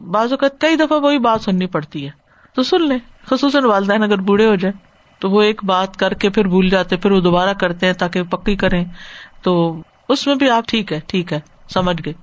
بعض 0.03 0.31
اوقات 0.31 0.61
کئی 0.61 0.75
دفعہ 0.75 0.99
وہی 0.99 1.19
بات 1.19 1.41
سننی 1.41 1.65
پڑتی 1.65 2.05
ہے۔ 2.05 2.11
تو 2.53 2.63
سن 2.63 2.87
لیں، 2.87 2.99
خصوصاً 3.25 3.63
والدین 3.63 4.03
اگر 4.03 4.17
بوڑھے 4.17 4.47
ہو 4.47 4.55
جائیں۔ 4.55 4.94
تو 5.19 5.29
وہ 5.29 5.41
ایک 5.41 5.63
بات 5.63 5.97
کر 5.97 6.13
کے 6.13 6.29
پھر 6.29 6.47
بھول 6.47 6.69
جاتے، 6.69 6.97
پھر 6.97 7.11
وہ 7.11 7.21
دوبارہ 7.21 7.53
کرتے 7.53 7.85
ہیں 7.85 7.93
تاکہ 7.93 8.23
پکی 8.23 8.55
کریں۔ 8.55 8.85
تو 9.41 9.81
اس 10.09 10.27
میں 10.27 10.35
بھی 10.35 10.49
آپ 10.49 10.67
ٹھیک 10.67 10.93
ہے 10.93 10.99
ٹھیک 11.07 11.33
ہے 11.33 11.39
سمجھ 11.73 12.01
گئے۔ 12.05 12.13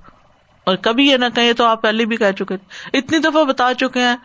اور 0.65 0.75
کبھی 0.75 1.09
یہ 1.09 1.17
نہ 1.17 1.25
کہیں 1.35 1.53
تو 1.53 1.65
آپ 1.65 1.81
پہلے 1.81 2.05
بھی 2.05 2.17
کہہ 2.17 2.31
چکے۔ 2.31 2.55
اتنی 2.93 3.19
دفعہ 3.19 3.43
بتا 3.43 3.73
چکے 3.73 3.99
ہیں، 3.99 4.15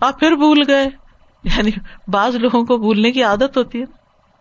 آپ 0.00 0.20
پھر 0.20 0.32
بھول 0.32 0.62
گئے۔ 0.68 0.86
یعنی 1.44 1.70
بعض 2.08 2.34
لوگوں 2.34 2.64
کو 2.64 2.76
بھولنے 2.76 3.12
کی 3.12 3.22
عادت 3.22 3.56
ہوتی 3.56 3.80
ہے۔ 3.80 3.84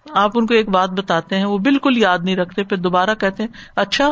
آپ 0.10 0.32
ان 0.36 0.46
کو 0.46 0.54
ایک 0.54 0.70
بات 0.70 0.90
بتاتے 0.90 1.38
ہیں، 1.38 1.46
وہ 1.46 1.58
بالکل 1.58 1.98
یاد 1.98 2.20
نہیں 2.24 2.36
رکھتے، 2.36 2.64
پھر 2.64 2.78
دوبارہ 2.78 3.16
کہتے 3.16 3.44
ہیں 3.44 3.50
اچھا 3.76 4.08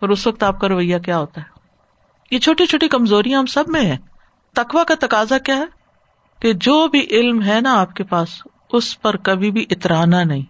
اور 0.00 0.08
اس 0.08 0.26
وقت 0.26 0.42
آپ 0.42 0.60
کا 0.60 0.68
رویہ 0.68 0.98
کیا 0.98 1.18
ہوتا 1.18 1.40
ہے؟ 1.40 1.46
یہ 2.30 2.38
چھوٹی 2.38 2.66
چھوٹی 2.66 2.88
کمزوریاں 2.88 3.38
ہم 3.38 3.46
سب 3.46 3.64
میں 3.68 3.82
ہے 3.82 3.96
تقوا 4.54 4.84
کا 4.84 4.94
تقاضا 5.00 5.38
کیا 5.38 5.56
ہے؟ 5.56 5.79
کہ 6.40 6.52
جو 6.52 6.88
بھی 6.88 7.06
علم 7.10 7.42
ہے 7.42 7.60
نا 7.60 7.80
آپ 7.80 7.94
کے 7.94 8.04
پاس، 8.04 8.28
اس 8.72 9.02
پر 9.02 9.16
کبھی 9.16 9.50
بھی 9.50 9.66
اترانا 9.70 10.24
نہیں۔ 10.24 10.42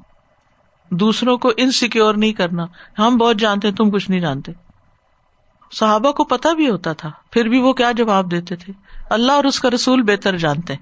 دوسروں 0.94 1.38
کو 1.38 1.52
انسیکیور 1.56 2.14
نہیں 2.14 2.32
کرنا۔ 2.32 2.66
ہم 2.98 3.16
بہت 3.16 3.36
جانتے 3.36 3.72
تم 3.72 3.90
کچھ 3.90 4.10
نہیں 4.10 4.20
جانتے۔ 4.20 4.52
صحابہ 5.72 6.12
کو 6.12 6.24
پتا 6.24 6.52
بھی 6.52 6.70
ہوتا 6.70 6.92
تھا، 6.92 7.10
پھر 7.30 7.48
بھی 7.48 7.58
وہ 7.58 7.72
کیا 7.72 7.92
جواب 7.92 8.30
دیتے 8.30 8.56
تھے؟ 8.56 8.72
اللہ 9.10 9.32
اور 9.32 9.44
اس 9.44 9.60
کا 9.60 9.70
رسول 9.70 10.02
بہتر 10.02 10.36
جانتے 10.36 10.74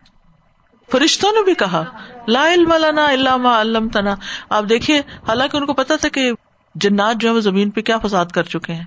فرشتوں 0.92 1.32
نے 1.32 1.44
بھی 1.44 1.54
کہا، 1.54 1.84
لا 2.28 2.52
علم 2.54 2.72
لنا 2.72 3.12
علامہ 3.12 3.48
علم 3.48 3.88
تنا 3.88 4.14
آپ 4.50 4.64
دیکھیے، 4.68 4.98
حالانکہ 4.98 5.56
ان 5.56 5.66
کو 5.66 5.72
پتا 5.74 5.96
تھا 5.96 6.08
کہ 6.08 6.32
جنات 6.74 7.16
جو 7.20 7.28
ہے 7.28 7.34
وہ 7.34 7.40
زمین 7.40 7.70
پہ 7.70 7.80
کیا 7.80 7.98
فساد 7.98 8.26
کر 8.26 8.42
چکے 8.42 8.72
ہیں۔ 8.72 8.84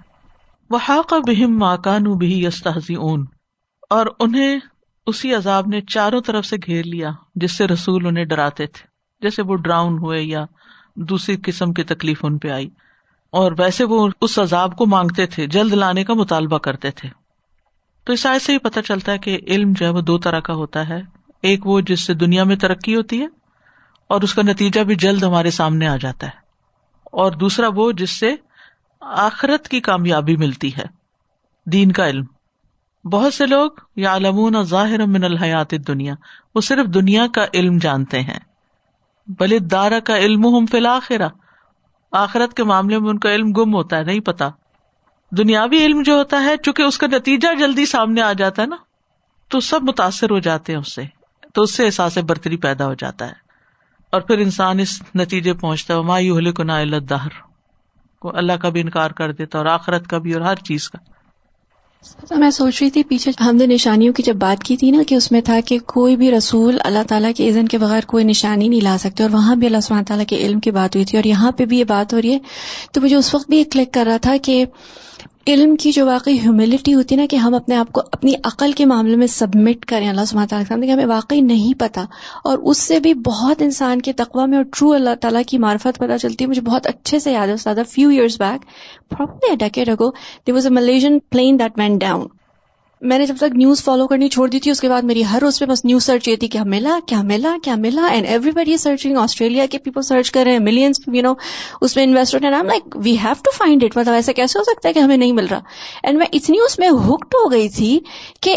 وہ 0.69 0.79
حاق 0.89 1.13
بہم 1.13 1.57
ماکان 1.57 2.03
بھی 2.03 2.43
یستحزی 2.43 2.95
اون 2.95 3.25
اور 3.89 4.05
انہیں 4.19 4.59
اسی 5.05 5.35
عذاب 5.35 5.67
نے 5.67 5.81
چاروں 5.81 6.21
طرف 6.21 6.45
سے 6.45 6.55
گھیر 6.65 6.83
لیا، 6.83 7.11
جس 7.35 7.51
سے 7.51 7.67
رسول 7.67 8.07
انہیں 8.07 8.25
ڈراتے 8.25 8.67
تھے۔ 8.67 8.87
جیسے 9.21 9.41
وہ 9.41 9.55
ڈراؤن 9.55 9.97
ہوئے 9.97 10.21
یا 10.21 10.45
دوسری 10.95 11.37
قسم 11.43 11.73
کی 11.73 11.83
تکلیف 11.83 12.25
ان 12.25 12.37
پہ 12.37 12.49
آئی۔ 12.49 12.69
اور 13.31 13.51
ویسے 13.57 13.83
وہ 13.83 14.09
اس 14.21 14.39
عذاب 14.39 14.77
کو 14.77 14.85
مانگتے 14.85 15.25
تھے، 15.25 15.47
جلد 15.47 15.73
لانے 15.73 16.03
کا 16.03 16.13
مطالبہ 16.13 16.57
کرتے 16.57 16.91
تھے۔ 16.91 17.09
تو 18.05 18.13
اس 18.13 18.25
آئے 18.25 18.39
سے 18.39 18.53
ہی 18.53 18.57
پتا 18.57 18.81
چلتا 18.81 19.11
ہے 19.11 19.17
کہ 19.17 19.39
علم 19.47 19.73
جو 19.75 19.85
ہے 19.85 19.91
وہ 19.91 20.01
دو 20.01 20.17
طرح 20.17 20.39
کا 20.39 20.53
ہوتا 20.53 20.89
ہے۔ 20.89 21.01
ایک 21.41 21.67
وہ 21.67 21.81
جس 21.81 21.99
سے 21.99 22.13
دنیا 22.13 22.43
میں 22.43 22.55
ترقی 22.55 22.95
ہوتی 22.95 23.21
ہے، 23.21 23.27
اور 24.07 24.21
اس 24.21 24.33
کا 24.33 24.41
نتیجہ 24.41 24.81
بھی 24.81 24.95
جلد 24.95 25.23
ہمارے 25.23 25.51
سامنے 25.51 25.87
آ 25.87 25.97
جاتا 25.97 26.27
ہے۔ 26.27 26.41
اور 27.03 27.31
دوسرا 27.31 27.67
وہ 27.75 27.91
جس 27.91 28.09
سے 28.09 28.35
آخرت 29.01 29.67
کی 29.67 29.79
کامیابی 29.79 30.35
ملتی 30.35 30.75
ہے، 30.75 30.85
دین 31.65 31.91
کا 31.91 32.09
علم۔ 32.09 32.25
بہت 33.05 33.33
سے 33.33 33.45
لوگ 33.45 33.71
یا 33.95 34.15
علمون 34.15 34.63
ظاہر 34.63 35.05
من 35.05 35.23
الحیات 35.23 35.73
دنیا 35.87 36.13
وہ 36.55 36.61
صرف 36.61 36.93
دنیا 36.93 37.27
کا 37.35 37.45
علم 37.53 37.77
جانتے 37.77 38.21
ہیں، 38.21 38.39
بل 39.27 39.57
دارا 39.71 39.99
کا 39.99 40.17
علم 40.17 40.57
ہم 40.57 40.65
فلاخرا 40.65 41.27
آخرت 42.11 42.53
کے 42.53 42.63
معاملے 42.63 42.99
میں 42.99 43.09
ان 43.09 43.19
کا 43.19 43.33
علم 43.35 43.51
گم 43.51 43.73
ہوتا 43.73 43.97
ہے، 43.97 44.03
نہیں 44.03 44.19
پتا۔ 44.19 44.49
دنیاوی 45.37 45.85
علم 45.85 46.01
جو 46.01 46.13
ہوتا 46.15 46.43
ہے، 46.43 46.57
چونکہ 46.57 46.83
اس 46.83 46.97
کا 46.97 47.07
نتیجہ 47.07 47.53
جلدی 47.59 47.85
سامنے 47.85 48.21
آ 48.21 48.33
جاتا 48.33 48.61
ہے 48.61 48.67
نا، 48.67 48.75
تو 49.47 49.59
سب 49.59 49.79
متاثر 49.83 50.29
ہو 50.29 50.39
جاتے 50.39 50.73
ہیں 50.73 50.79
اس 50.79 50.95
سے، 50.95 51.03
تو 51.53 51.61
اس 51.61 51.75
سے 51.75 51.85
احساس 51.85 52.17
برتری 52.17 52.57
پیدا 52.57 52.85
ہو 52.85 52.93
جاتا 52.93 53.27
ہے۔ 53.27 53.51
اور 54.09 54.21
پھر 54.21 54.37
انسان 54.37 54.79
اس 54.79 55.03
نتیجے 55.15 55.53
پہنچتا 55.53 55.93
ہے 55.93 56.01
مایو 56.01 56.53
کو 56.53 56.63
نا 56.63 56.77
دہر 57.09 57.41
کو 58.19 58.37
اللہ 58.37 58.53
کا 58.53 58.69
بھی 58.69 58.81
انکار 58.81 59.11
کر 59.11 59.31
دیتا 59.31 59.57
اور 59.57 59.65
آخرت 59.65 60.07
کا 60.07 60.17
بھی 60.17 60.33
اور 60.33 60.41
ہر 60.41 60.55
چیز 60.55 60.89
کا۔ 60.89 61.10
میں 62.31 62.49
سوچ 62.49 62.81
رہی 62.81 62.89
تھی، 62.89 63.03
پیچھے 63.03 63.31
ہم 63.39 63.55
نے 63.55 63.65
نشانیوں 63.65 64.13
کی 64.13 64.23
جب 64.23 64.35
بات 64.35 64.63
کی 64.63 64.77
تھی 64.77 64.91
نا، 64.91 65.01
کہ 65.07 65.15
اس 65.15 65.31
میں 65.31 65.41
تھا 65.41 65.59
کہ 65.65 65.77
کوئی 65.85 66.15
بھی 66.15 66.31
رسول 66.31 66.77
اللہ 66.83 67.03
تعالیٰ 67.07 67.31
کے 67.37 67.47
اذن 67.49 67.67
کے 67.67 67.77
بغیر 67.77 68.05
کوئی 68.07 68.23
نشانی 68.23 68.67
نہیں 68.67 68.81
لا 68.81 68.97
سکتے، 68.99 69.23
اور 69.23 69.31
وہاں 69.31 69.55
بھی 69.55 69.67
اللہ 69.67 69.79
سبحانہ 69.79 70.05
تعالیٰ 70.05 70.25
کے 70.25 70.37
علم 70.37 70.59
کی 70.59 70.71
بات 70.71 70.95
ہوئی 70.95 71.05
تھی، 71.05 71.17
اور 71.17 71.25
یہاں 71.25 71.51
پہ 71.51 71.65
بھی 71.65 71.79
یہ 71.79 71.83
بات 71.83 72.13
ہو 72.13 72.21
رہی 72.21 72.33
ہے۔ 72.33 72.39
تو 72.91 73.01
مجھے 73.01 73.15
اس 73.15 73.33
وقت 73.35 73.49
بھی 73.49 73.57
یہ 73.57 73.63
کلک 73.71 73.93
کر 73.93 74.05
رہا 74.07 74.17
تھا 74.17 74.35
کہ 74.43 74.63
علم 75.47 75.75
کی 75.75 75.91
جو 75.91 76.05
واقعی 76.05 76.39
ہیوملٹی 76.39 76.93
ہوتی 76.93 77.15
ہے 77.15 77.19
نا 77.19 77.25
کہ 77.29 77.35
ہم 77.35 77.53
اپنے 77.53 77.75
آپ 77.75 77.91
کو 77.91 78.01
اپنی 78.11 78.33
عقل 78.43 78.71
کے 78.71 78.85
معاملے 78.85 79.15
میں 79.15 79.27
سبمٹ 79.27 79.85
کریں، 79.85 80.09
اللہ 80.09 80.25
سبحانہ 80.27 80.47
تعالیٰ 80.47 80.79
کے 80.79 80.85
کہ 80.85 80.91
ہمیں 80.91 81.05
واقعی 81.05 81.41
نہیں 81.41 81.79
پتا۔ 81.79 82.05
اور 82.43 82.57
اس 82.57 82.77
سے 82.77 82.99
بھی 82.99 83.13
بہت 83.13 83.61
انسان 83.61 84.01
کے 84.01 84.13
تقوی 84.13 84.47
میں 84.47 84.57
اور 84.57 84.65
ٹرو 84.65 84.93
اللہ 84.93 85.15
تعالیٰ 85.21 85.41
کی 85.47 85.57
معرفت 85.57 85.99
پتہ 85.99 86.17
چلتی 86.17 86.43
ہے۔ 86.43 86.49
مجھے 86.49 86.61
بہت 86.61 86.87
اچھے 86.87 87.19
سے 87.19 87.31
یاد 87.31 87.47
ہے، 87.47 87.53
استاد 87.53 87.75
few 87.89 88.09
years 88.09 88.41
back 88.41 88.65
decade 89.59 89.89
ago 89.89 90.09
the 90.47 90.51
was 90.51 90.65
a 90.65 90.71
Malaysian 90.71 91.19
plane 91.19 91.59
that 91.59 91.79
went 91.79 91.97
down 91.97 92.27
میں 93.01 93.17
نے 93.17 93.25
جب 93.25 93.35
تک 93.37 93.55
نیوز 93.55 93.81
فالو 93.83 94.05
کرنی 94.07 94.27
چھوڑ 94.29 94.47
دی 94.49 94.59
تھی، 94.59 94.71
اس 94.71 94.79
کے 94.81 94.89
بعد 94.89 95.03
میری 95.03 95.23
ہر 95.31 95.43
اس 95.43 95.59
پہ 95.59 95.65
بس 95.65 95.83
نیوز 95.85 96.03
سرچ 96.05 96.27
یہ 96.27 96.35
تھی 96.39 96.47
کیا 96.47 96.63
ملا 96.63 96.97
کیا 97.07 97.21
ملا 97.21 97.55
کیا 97.63 97.75
ملا 97.75 98.07
and 98.07 98.27
every 98.27 98.51
body 98.55 98.75
searching 98.77 99.17
Australia 99.17 99.65
کے 99.71 99.77
پیپل 99.83 100.01
سرچ 100.01 100.31
کر 100.31 100.43
رہے 100.43 100.51
ہیں 100.51 100.59
ملینس 100.59 100.99
یو 101.07 101.21
نو 101.21 101.33
اس 101.81 101.95
میں 101.95 102.03
investor 102.05 102.51
like 102.51 102.97
we 103.03 103.17
have 103.23 103.33
to 103.43 103.51
find 103.57 103.83
it 103.83 103.97
مطلب 103.97 104.13
ایسا 104.13 104.31
کیسے 104.31 104.59
ہو 104.59 104.63
سکتا 104.63 104.87
ہے 104.87 104.93
کہ 104.93 104.99
ہمیں 104.99 105.15
نہیں 105.17 105.31
مل 105.31 105.47
رہا؟ 105.47 105.59
اینڈ 106.03 106.17
میں 106.17 106.27
اتنی 106.33 106.57
اس 106.65 106.77
میں 106.79 106.89
ہکڈ 107.07 107.35
ہو 107.35 107.51
گئی 107.51 107.69
تھی 107.69 107.97
کہ 108.41 108.55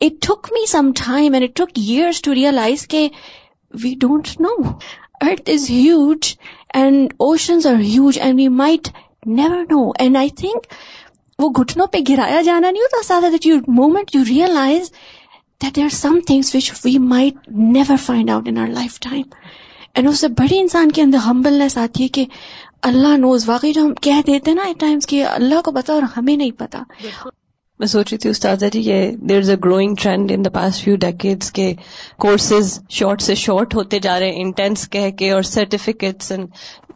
it 0.00 0.20
took 0.26 0.52
me 0.52 0.64
some 0.68 0.90
time 1.04 1.34
and 1.34 1.44
it 1.44 1.56
took 1.56 1.78
years 1.78 2.22
to 2.22 2.34
realize 2.34 2.86
کہ 2.88 3.08
we 3.74 3.94
don't 4.00 4.28
know 4.40 4.56
earth 5.20 5.50
is 5.50 5.70
huge 5.70 6.34
and 6.74 7.12
oceans 7.20 7.66
are 7.66 7.80
huge 7.82 8.18
and 8.20 8.38
we 8.38 8.48
might 8.56 8.88
never 9.28 9.64
know 9.70 9.88
and 9.98 10.16
I 10.16 10.28
think 10.36 10.66
وہ 11.38 11.48
گھٹنوں 11.50 11.86
پہ 11.86 11.98
گرایا 12.08 12.40
جانا 12.42 12.70
نہیں 12.70 12.82
ہوتا 12.82 13.02
سادہ 13.02 13.30
that 13.30 13.46
you 13.46 13.56
moment 13.68 14.14
you 14.14 14.22
realize 14.28 14.90
that 15.62 15.76
there 15.76 15.84
are 15.84 15.88
some 15.88 16.18
things 16.26 16.54
which 16.54 16.72
we 16.84 16.98
might 16.98 17.48
never 17.50 17.96
find 17.96 18.30
out 18.30 18.48
in 18.48 18.58
our 18.58 18.66
lifetime 19.00 19.22
and 19.94 20.08
اس 20.08 20.18
سے 20.18 20.28
بڑی 20.28 20.58
انسان 20.60 20.92
کے 20.92 21.02
اندر 21.02 21.18
ہمبلنس 21.18 21.78
آتی 21.78 22.02
ہے 22.02 22.08
کہ 22.08 22.24
اللہ 22.82 23.16
نوز 23.16 23.48
واقعی 23.48 23.72
جو 23.72 23.82
ہم 23.82 23.94
کہہ 23.94 24.20
دیتے 24.26 24.50
ہیں 24.50 24.56
نا 24.56 24.62
ایٹ 24.62 24.80
ٹائمس 24.80 25.06
کہ 25.06 25.24
اللہ 25.26 25.60
کو 25.64 25.72
پتا 25.72 25.92
اور 25.92 26.02
ہمیں 26.16 26.36
نہیں 26.36 26.50
پتا۔ 26.50 26.82
میں 27.80 27.86
سوچ 27.86 28.12
رہی 28.12 28.18
تھی 28.18 28.30
استاذہ 28.30 28.66
جی 28.72 28.80
یہ 28.80 29.10
there 29.28 29.38
is 29.38 29.50
a 29.50 29.56
growing 29.64 29.94
trend 30.02 30.32
in 30.32 30.44
the 30.44 30.50
past 30.50 30.84
few 30.84 30.96
decades 30.96 31.50
کے 31.52 31.72
کورسز 32.18 32.78
شارٹ 32.90 33.22
سے 33.22 33.34
شارٹ 33.34 33.74
ہوتے 33.74 33.98
جا 33.98 34.18
رہے 34.20 34.26
ہیں 34.26 34.42
انٹینس 34.42 34.88
کہہ 34.88 35.10
کے 35.10 35.30
اور 35.30 35.42
certificates 35.42 36.32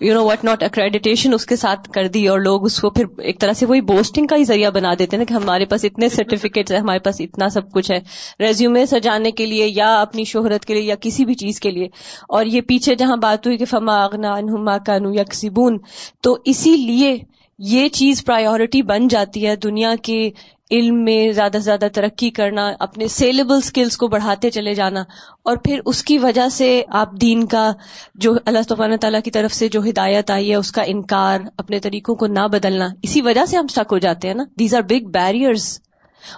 you 0.00 0.14
know 0.14 0.24
what 0.24 0.44
not 0.44 0.62
accreditation 0.62 1.34
اس 1.34 1.46
کے 1.46 1.56
ساتھ 1.56 1.88
کر 1.90 2.08
دی 2.08 2.26
اور 2.28 2.40
لوگ 2.40 2.64
اس 2.64 2.80
کو 2.80 2.90
پھر 2.90 3.04
ایک 3.18 3.40
طرح 3.40 3.52
سے 3.52 3.66
وہی 3.66 3.80
بوسٹنگ 3.80 4.26
کا 4.26 4.36
ہی 4.36 4.44
ذریعہ 4.44 4.70
بنا 4.70 4.92
دیتے 4.98 5.16
ہیں 5.16 5.24
نا 5.24 5.24
کہ 5.24 5.34
ہمارے 5.34 5.64
پاس 5.64 5.84
اتنے 5.84 6.08
سرٹیفکیٹس 6.08 6.72
ہیں، 6.72 6.80
ہمارے 6.80 6.98
پاس 6.98 7.20
اتنا 7.20 7.48
سب 7.48 7.72
کچھ 7.72 7.90
ہے۔ 7.90 7.98
ریزیومے 8.40 8.86
سجانے 8.86 9.30
کے 9.30 9.46
لیے 9.46 9.66
یا 9.66 10.00
اپنی 10.00 10.24
شہرت 10.24 10.64
کے 10.64 10.74
لیے 10.74 10.82
یا 10.82 10.94
کسی 11.00 11.24
بھی 11.24 11.34
چیز 11.34 11.60
کے 11.60 11.70
لیے۔ 11.70 11.88
اور 12.28 12.46
یہ 12.46 12.60
پیچھے 12.60 12.94
جہاں 12.94 13.16
بات 13.16 13.46
ہوئی 13.46 13.56
کہ 13.56 13.64
فما 13.64 14.02
اغنا 14.04 14.34
انہما 14.34 14.78
کانو 14.78 15.12
یکسبون 15.14 15.78
تو 16.20 16.36
اسی 16.44 16.76
لیے 16.76 17.16
یہ 17.58 17.88
چیز 17.88 18.24
پرائیورٹی 18.24 18.82
بن 18.82 19.08
جاتی 19.08 19.46
ہے 19.46 19.56
دنیا 19.56 19.94
کے 20.02 20.30
علم 20.70 21.04
میں 21.04 21.32
زیادہ 21.32 21.52
سے 21.52 21.58
زیادہ 21.58 21.86
ترقی 21.92 22.30
کرنا، 22.30 22.72
اپنے 22.78 23.08
سیلیبل 23.08 23.56
اسکلس 23.56 23.96
کو 23.96 24.08
بڑھاتے 24.08 24.50
چلے 24.50 24.74
جانا 24.74 25.04
اور 25.42 25.56
پھر 25.56 25.80
اس 25.86 26.02
کی 26.04 26.18
وجہ 26.18 26.48
سے 26.48 26.82
آپ 26.88 27.12
دین 27.20 27.46
کا 27.46 27.72
جو 28.14 28.34
اللہ 28.44 28.58
سبحانہ 28.68 28.96
تعالیٰ 28.96 29.20
کی 29.24 29.30
طرف 29.30 29.52
سے 29.52 29.68
جو 29.68 29.80
ہدایت 29.88 30.30
آئی 30.30 30.50
ہے، 30.50 30.54
اس 30.54 30.72
کا 30.72 30.82
انکار، 30.82 31.40
اپنے 31.56 31.80
طریقوں 31.80 32.14
کو 32.14 32.26
نہ 32.26 32.46
بدلنا، 32.52 32.88
اسی 33.02 33.22
وجہ 33.22 33.46
سے 33.46 33.56
ہم 33.56 33.66
اسٹک 33.68 33.92
ہو 33.92 33.98
جاتے 33.98 34.28
ہیں 34.28 34.34
نا۔ 34.34 34.44
دیز 34.58 34.74
آر 34.74 34.82
بگ 34.82 35.10
بیریئرز 35.10 35.80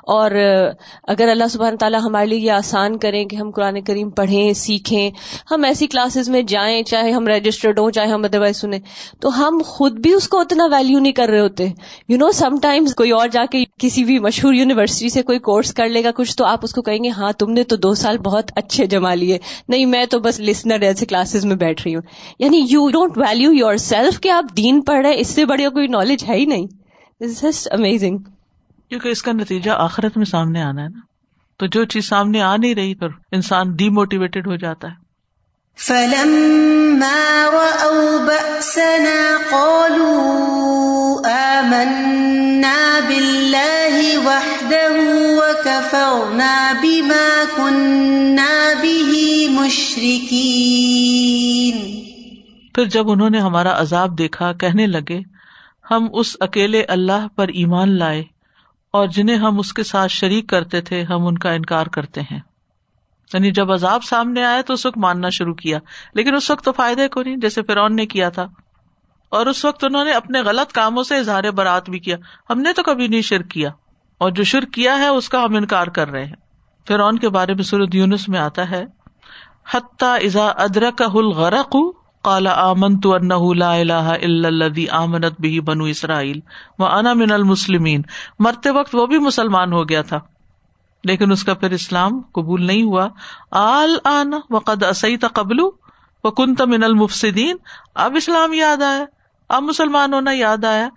اور 0.03 0.31
اگر 1.09 1.29
اللہ 1.29 1.49
سبحانہ 1.51 1.77
تعالیٰ 1.77 2.01
ہمارے 2.03 2.27
لیے 2.27 2.39
یہ 2.39 2.51
آسان 2.51 2.99
کریں 2.99 3.25
کہ 3.25 3.37
ہم 3.37 3.51
قرآن 3.51 3.81
کریم 3.81 4.11
پڑھیں، 4.11 4.53
سیکھیں، 4.53 5.11
ہم 5.51 5.65
ایسی 5.65 5.87
کلاسز 5.87 6.29
میں 6.29 6.43
جائیں، 6.43 6.83
چاہے 6.83 7.11
ہم 7.11 7.29
رجسٹرڈ 7.29 7.79
ہوں، 7.79 7.91
چاہے 7.91 8.07
ہم 8.07 8.25
ادر 8.25 8.41
وائز 8.41 8.57
سنیں، 8.57 8.79
تو 9.21 9.39
ہم 9.39 9.63
خود 9.65 9.93
بھی 9.93 10.13
اس 10.13 10.29
کو 10.29 10.41
اتنا 10.41 10.65
ویلیو 10.65 10.99
نہیں 10.99 11.13
کر 11.13 11.29
رہے 11.29 11.41
ہوتے۔ 11.41 11.69
یو 12.09 12.19
نو 12.19 12.33
سم 12.33 12.59
ٹائمز 12.63 12.95
کوئی 12.95 13.11
اور 13.11 13.29
جا 13.29 13.45
کے 13.51 13.65
کسی 13.81 14.05
بھی 14.05 14.19
مشہور 14.19 14.55
یونیورسٹی 14.55 15.09
سے 15.09 15.23
کوئی 15.23 15.39
کورس 15.39 15.75
کر 15.75 15.89
لے 15.89 16.05
گا، 16.05 16.11
کچھ 16.17 16.37
تو 16.37 16.45
آپ 16.45 16.59
اس 16.63 16.73
کو 16.73 16.83
کہیں 16.83 17.05
گے 17.05 17.09
ہاں 17.09 17.33
تم 17.33 17.51
نے 17.51 17.65
تو 17.65 17.77
دو 17.77 17.95
سال 17.95 18.19
بہت 18.19 18.51
اچھے 18.57 18.87
جما 18.87 19.15
لیے۔ 19.15 19.39
نہیں، 19.69 19.87
میں 19.87 20.07
تو 20.07 20.19
بس 20.19 20.41
لسنر 20.41 20.81
ایسے 20.81 21.07
کلاسز 21.07 21.45
میں 21.45 21.57
بیٹھ 21.57 21.83
رہی 21.87 21.95
ہوں۔ 21.95 22.03
یعنی 22.39 22.67
you 22.71 22.91
don't 22.91 23.19
value 23.19 23.53
your 23.53 23.77
self 23.77 24.21
کہ 24.21 24.29
آپ 24.29 24.45
دین 24.57 24.81
پڑھ 24.81 25.07
رہے 25.07 25.21
اس 25.21 25.27
سے 25.27 25.45
بڑی 25.45 25.65
کوئی 25.65 25.87
نالج 25.87 26.25
ہے 26.29 26.35
ہی 26.35 26.45
نہیں۔ 26.45 26.67
دس 27.21 27.45
از 27.45 27.69
امیزنگ 27.71 28.19
کیونکہ 28.91 29.09
اس 29.09 29.23
کا 29.23 29.33
نتیجہ 29.33 29.71
آخرت 29.71 30.17
میں 30.17 30.25
سامنے 30.25 30.63
آنا 30.63 30.83
ہے 30.83 30.89
نا۔ 30.89 30.99
تو 31.59 31.67
جو 31.67 31.85
چیز 31.85 32.09
سامنے 32.09 32.43
آ 32.43 32.57
نہیں 32.57 32.75
رہی 32.75 32.95
پھر 32.95 33.09
انسان 33.33 33.73
ڈی 33.73 33.89
موٹیویٹیڈ 33.89 34.47
ہو 34.47 34.57
جاتا 34.57 34.89
ہے۔ 34.89 35.11
پھر 52.75 52.85
جب 52.85 53.11
انہوں 53.11 53.31
نے 53.31 53.39
ہمارا 53.39 53.81
عذاب 53.81 54.19
دیکھا 54.19 54.53
کہنے 54.53 54.87
لگے 54.87 55.21
ہم 55.91 56.09
اس 56.13 56.37
اکیلے 56.41 56.83
اللہ 56.83 57.27
پر 57.37 57.49
ایمان 57.49 57.99
لائے۔ 57.99 58.40
اور 58.93 59.07
جنہیں 59.07 59.37
ہم 59.37 59.59
اس 59.59 59.73
کے 59.73 59.83
ساتھ 59.83 60.13
شریک 60.13 60.49
کرتے 60.49 60.81
تھے، 60.81 61.03
ہم 61.03 61.27
ان 61.27 61.39
کا 61.39 61.53
انکار 61.53 61.87
کرتے 61.87 62.21
ہیں۔ 62.21 62.41
یعنی 63.35 63.51
جب 63.51 63.73
عذاب 63.73 64.05
سامنے 64.05 64.45
آئے 64.45 64.63
تو 64.63 64.73
اس 64.73 64.87
وقت 64.87 64.99
ماننا 64.99 65.29
شروع 65.29 65.55
کیا، 65.55 65.79
لیکن 66.15 66.35
اس 66.35 66.51
وقت 66.51 66.65
تو 66.65 66.73
فائدے 66.73 67.09
کو 67.09 67.23
نہیں، 67.23 67.37
جیسے 67.37 67.63
فرعون 67.63 67.97
نے 67.97 68.07
کیا 68.07 68.29
تھا۔ 68.29 68.47
اور 69.29 69.47
اس 69.47 69.65
وقت 69.65 69.85
انہوں 69.85 70.05
نے 70.05 70.13
اپنے 70.13 70.41
غلط 70.41 70.73
کاموں 70.73 71.03
سے 71.03 71.17
اظہار 71.17 71.51
برات 71.51 71.91
بھی 71.91 71.99
کیا۔ 71.99 72.17
ہم 72.51 72.61
نے 72.61 72.73
تو 72.73 72.83
کبھی 72.83 73.09
نہیں 73.09 73.23
شرک 73.23 73.51
کیا، 73.51 73.71
اور 74.19 74.31
جو 74.31 74.45
شرک 74.45 74.73
کیا 74.73 74.99
ہے، 74.99 75.09
اس 75.09 75.29
کا 75.29 75.45
ہم 75.45 75.57
انکار 75.57 75.87
کر 75.87 76.09
رہے 76.09 76.25
ہیں۔ 76.25 76.37
فرعون 76.89 77.19
کے 77.19 77.29
بارے 77.29 77.55
میں 77.55 77.63
سورت 77.63 77.95
یونس 77.95 78.29
میں 78.29 78.41
آتا 78.41 78.71
ہے، 78.71 78.85
حتیٰ 79.71 80.17
ازا 80.25 80.47
ادرک 80.47 81.03
الغرق 81.03 81.77
کالا 82.25 82.53
آمن 82.61 82.99
تو 83.01 83.17
لا 83.53 83.73
الہ 83.75 83.93
الا 83.93 84.67
آمنت 84.93 85.41
بھی 85.41 85.61
بنو 85.61 85.85
اسرائیل 85.85 86.41
وہ 86.79 86.87
انا 86.87 87.13
من 87.13 87.33
المسلمین۔ 87.33 88.03
مرتے 88.39 88.71
وقت 88.71 88.95
وہ 88.95 89.07
بھی 89.07 89.19
مسلمان 89.19 89.73
ہو 89.73 89.89
گیا 89.89 90.03
تھا، 90.03 90.21
لیکن 91.05 91.33
اس 91.33 91.45
کا 91.45 91.55
پھر 91.55 91.71
اسلام 91.71 92.21
قبول 92.33 92.67
نہیں 92.67 92.83
ہوا۔ 92.83 93.09
آل 93.51 93.97
آنا 94.05 94.39
وقد 94.51 94.83
اسیت 94.83 95.25
قبل 95.33 95.61
و 96.25 96.31
کنت 96.31 96.63
من 96.63 96.85
المفسدین۔ 96.85 97.57
اب 97.95 98.17
اسلام 98.17 98.53
یاد 98.53 98.83
آیا، 98.83 99.05
اب 99.51 99.63
مسلمان 99.63 100.15
ہونا 100.15 100.33
یاد 100.33 100.65
آیا۔ 100.65 100.89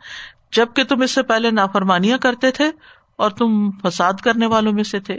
جبکہ 0.51 0.83
تم 0.83 1.01
اس 1.01 1.12
سے 1.12 1.23
پہلے 1.23 1.51
نافرمانیاں 1.51 2.17
کرتے 2.17 2.51
تھے 2.51 2.69
اور 3.15 3.31
تم 3.31 3.69
فساد 3.83 4.13
کرنے 4.13 4.45
والوں 4.45 4.73
میں 4.73 4.83
سے 4.83 4.99
تھے۔ 4.99 5.17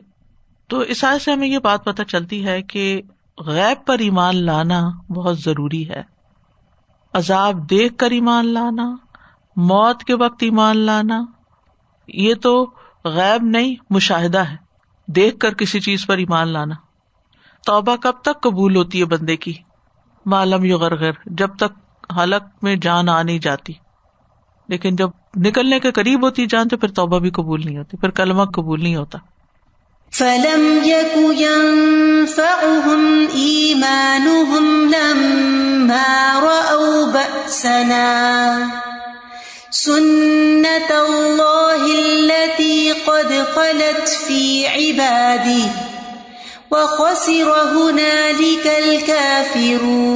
تو 0.68 0.78
اس 0.80 1.04
سے 1.20 1.32
ہمیں 1.32 1.48
یہ 1.48 1.58
بات 1.58 1.84
پتہ 1.84 2.02
چلتی 2.02 2.44
ہے 2.46 2.60
کہ 2.62 3.02
غیب 3.38 3.86
پر 3.86 3.98
ایمان 3.98 4.36
لانا 4.36 4.90
بہت 5.08 5.38
ضروری 5.38 5.88
ہے۔ 5.90 6.02
عذاب 7.12 7.70
دیکھ 7.70 7.96
کر 7.96 8.10
ایمان 8.10 8.46
لانا، 8.46 8.96
موت 9.56 10.04
کے 10.04 10.14
وقت 10.14 10.36
ایمان 10.40 10.76
لانا، 10.76 11.24
یہ 12.08 12.34
تو 12.34 12.70
غیب 13.04 13.42
نہیں، 13.42 13.74
مشاہدہ 13.90 14.38
ہے۔ 14.38 14.56
دیکھ 15.06 15.38
کر 15.38 15.54
کسی 15.54 15.80
چیز 15.80 16.06
پر 16.06 16.16
ایمان 16.16 16.48
لانا۔ 16.48 16.74
توبہ 17.66 17.96
کب 17.96 18.12
تک 18.22 18.42
قبول 18.42 18.76
ہوتی 18.76 19.00
ہے 19.00 19.04
بندے 19.04 19.36
کی؟ 19.36 19.54
معلوم 20.26 20.64
یو 20.64 20.78
غرغر 20.78 21.10
جب 21.26 21.48
تک 21.56 22.02
حلق 22.12 22.64
میں 22.64 22.76
جان 22.76 23.08
آ 23.08 23.22
نہیں 23.22 23.38
جاتی۔ 23.38 23.72
لیکن 24.68 24.96
جب 24.96 25.10
نکلنے 25.36 25.80
کے 25.80 25.92
قریب 25.92 26.24
ہوتی 26.24 26.46
جان، 26.46 26.68
تو 26.68 26.76
پھر 26.76 26.90
توبہ 26.90 27.18
بھی 27.18 27.30
قبول 27.30 27.60
نہیں 27.64 27.78
ہوتی، 27.78 27.96
پھر 27.96 28.10
کلمہ 28.10 28.42
قبول 28.42 28.82
نہیں 28.82 28.96
ہوتا۔ 28.96 29.18
فلم 30.18 30.80
يك 30.84 31.16
ينفعهم 31.38 33.02
إيمانهم 33.34 34.90
لما 34.90 36.10
رأوا 36.40 37.06
بأسنا 37.06 38.10
سنة 39.70 40.90
الله 41.08 41.82
التي 41.98 42.92
قد 42.92 43.32
خلت 43.54 44.08
في 44.26 44.66
عبادي 44.66 45.64
وخسر 46.70 47.50
هنالك 47.72 48.66
الكافرون 48.66 50.14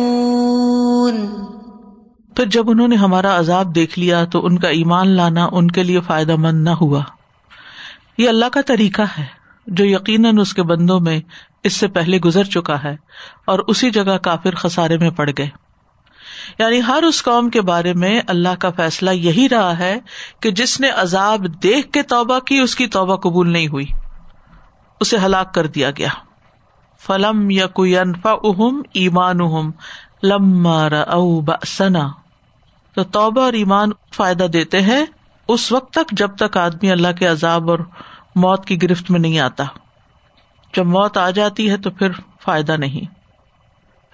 پھر 2.36 2.46
جب 2.46 2.70
انہوں 2.70 2.88
نے 2.88 2.96
ہمارا 2.96 3.38
عذاب 3.38 3.74
دیکھ 3.74 3.98
لیا 3.98 4.24
تو 4.24 4.46
ان 4.46 4.58
کا 4.58 4.68
ایمان 4.68 5.08
لانا 5.08 5.48
ان 5.52 5.70
کے 5.70 5.82
لیے 5.82 6.00
فائدہ 6.00 6.36
مند 6.36 6.64
نہ 6.64 6.70
ہوا۔ 6.70 7.02
یہ 8.18 8.28
اللہ 8.28 8.48
کا 8.52 8.60
طریقہ 8.66 9.02
ہے۔ 9.18 9.38
جو 9.68 9.84
یقیناً 9.84 10.38
اس 10.38 10.54
کے 10.54 10.62
بندوں 10.62 11.00
میں 11.00 11.20
اس 11.64 11.72
سے 11.72 11.88
پہلے 11.88 12.18
گزر 12.18 12.44
چکا 12.44 12.82
ہے 12.82 12.96
اور 13.46 13.58
اسی 13.58 13.90
جگہ 13.90 14.18
کافر 14.18 14.54
خسارے 14.54 14.98
میں 14.98 15.10
پڑ 15.10 15.30
گئے۔ 15.38 15.48
یعنی 16.58 16.80
ہر 16.86 17.02
اس 17.02 17.22
قوم 17.22 17.50
کے 17.50 17.60
بارے 17.60 17.92
میں 17.92 18.20
اللہ 18.26 18.54
کا 18.58 18.70
فیصلہ 18.70 19.10
یہی 19.10 19.48
رہا 19.48 19.78
ہے 19.78 19.98
کہ 20.40 20.50
جس 20.50 20.80
نے 20.80 20.88
عذاب 20.88 21.62
دیکھ 21.62 21.92
کے 21.92 22.02
توبہ 22.02 22.38
کی، 22.38 22.58
اس 22.58 22.76
کی 22.76 22.86
توبہ 22.86 23.16
قبول 23.16 23.52
نہیں 23.52 23.68
ہوئی۔ 23.68 23.86
اسے 25.00 25.16
ہلاک 25.18 25.54
کر 25.54 25.66
دیا 25.66 25.90
گیا۔ 25.90 26.08
فلم 27.00 27.50
یا 27.50 27.66
کوئی 27.66 27.98
اہم 27.98 28.82
ایمان 28.94 29.40
اہم 29.40 29.70
لما 30.22 30.88
سنا 31.66 32.08
تو 32.94 33.04
توبہ 33.04 33.40
اور 33.40 33.52
ایمان 33.52 33.90
فائدہ 34.12 34.44
دیتے 34.44 34.82
ہیں 34.82 35.06
اس 35.48 35.72
وقت 35.72 35.92
تک 35.92 36.12
جب 36.12 36.36
تک 36.36 36.56
آدمی 36.56 36.90
اللہ 36.90 37.08
کے 37.18 37.26
عذاب 37.26 37.70
اور 37.70 37.78
موت 38.34 38.66
کی 38.66 38.82
گرفت 38.82 39.10
میں 39.10 39.20
نہیں 39.20 39.38
آتا۔ 39.38 39.64
جب 40.76 40.86
موت 40.86 41.18
آ 41.18 41.30
جاتی 41.30 41.70
ہے 41.70 41.76
تو 41.76 41.90
پھر 41.90 42.08
فائدہ 42.44 42.72
نہیں۔ 42.72 43.18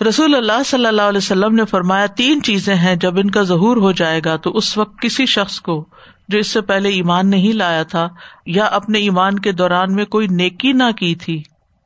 رسول 0.05 0.35
اللہ 0.35 0.63
صلی 0.67 0.87
اللہ 0.87 1.03
علیہ 1.03 1.19
وسلم 1.19 1.55
نے 1.55 1.65
فرمایا، 1.65 2.07
تین 2.07 2.43
چیزیں 2.43 2.75
ہیں، 2.75 2.97
جب 2.97 3.19
ان 3.19 3.31
کا 3.31 3.43
ظہور 3.43 3.77
ہو 3.77 3.93
جائے 3.93 4.21
گا 4.25 4.37
تو 4.37 4.51
اس 4.51 4.79
وقت 4.79 5.01
کسی 5.01 5.27
شخص 5.27 5.61
کو 5.61 5.87
جو 6.29 6.39
اس 6.39 6.47
سے 6.47 6.61
پہلے 6.61 6.89
ایمان 6.89 7.31
نہیں 7.31 7.53
لایا 7.53 7.83
تھا 7.83 8.09
یا 8.47 8.65
اپنے 8.65 8.99
ایمان 8.99 9.39
کے 9.39 9.53
دوران 9.53 9.95
میں 9.95 10.05
کوئی 10.05 10.27
نیکی 10.27 10.73
نہ 10.73 10.93
کی 10.99 11.15
تھی۔ 11.15 11.43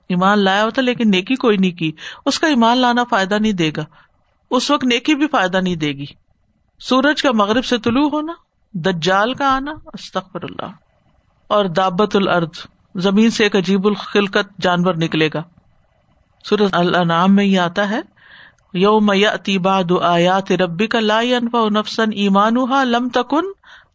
ایمان 0.09 0.39
لایا 0.39 0.65
ہوتا 0.65 0.83
لیکن 0.83 1.11
نیکی 1.11 1.35
کوئی 1.35 1.57
نہیں 1.57 1.71
کی۔ 1.71 1.93
اس 2.27 2.39
کا 2.39 2.47
ایمان 2.47 2.79
لانا 2.79 3.05
فائدہ 3.05 3.35
نہیں 3.35 3.53
دے 3.53 3.71
گا۔ 3.77 3.85
اس 4.51 4.71
وقت 4.71 4.85
نیکی 4.85 5.15
بھی 5.15 5.27
فائدہ 5.27 5.57
نہیں 5.57 5.77
دے 5.77 5.93
گی۔ 5.93 6.07
سورج 6.81 7.23
کا 7.23 7.33
مغرب 7.33 7.65
سے 7.65 7.79
طلوع 7.79 8.11
ہونا، 8.11 8.33
دجال 8.75 9.35
کا 9.35 9.57
آنا 9.57 9.73
استخر 9.93 10.43
اللہ۔ 10.43 10.88
اور 11.49 11.65
دابت 11.65 12.17
الرد 12.17 12.55
زمین 12.95 13.31
سے 13.31 13.43
ایک 13.43 13.57
عجیب 13.57 13.87
الخلقت 13.87 14.61
جانور 14.61 14.95
نکلے 14.95 15.29
گا۔ 15.35 15.43
سورج 16.45 16.71
النعام 16.73 17.35
میں 17.35 17.45
یہ 17.45 17.61
آتا 17.61 17.91
ہے، 17.91 18.01
یوم 18.75 19.13
یباد 19.47 19.93
آیات 20.03 20.53
ربی 20.53 20.87
کا 20.87 21.01
لا 21.01 21.19
انفا 21.19 21.69
نفسن 21.69 22.13
ایمان 22.13 22.55
لم 22.89 23.09
تکن 23.09 23.47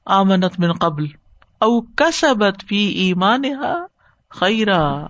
آمنت 0.06 0.60
من 0.60 0.74
قبل، 0.74 1.06
او 1.60 1.82
کسبت 1.82 2.64
فی 2.68 2.86
ایمان 2.86 3.42
خیرا۔ 4.30 5.08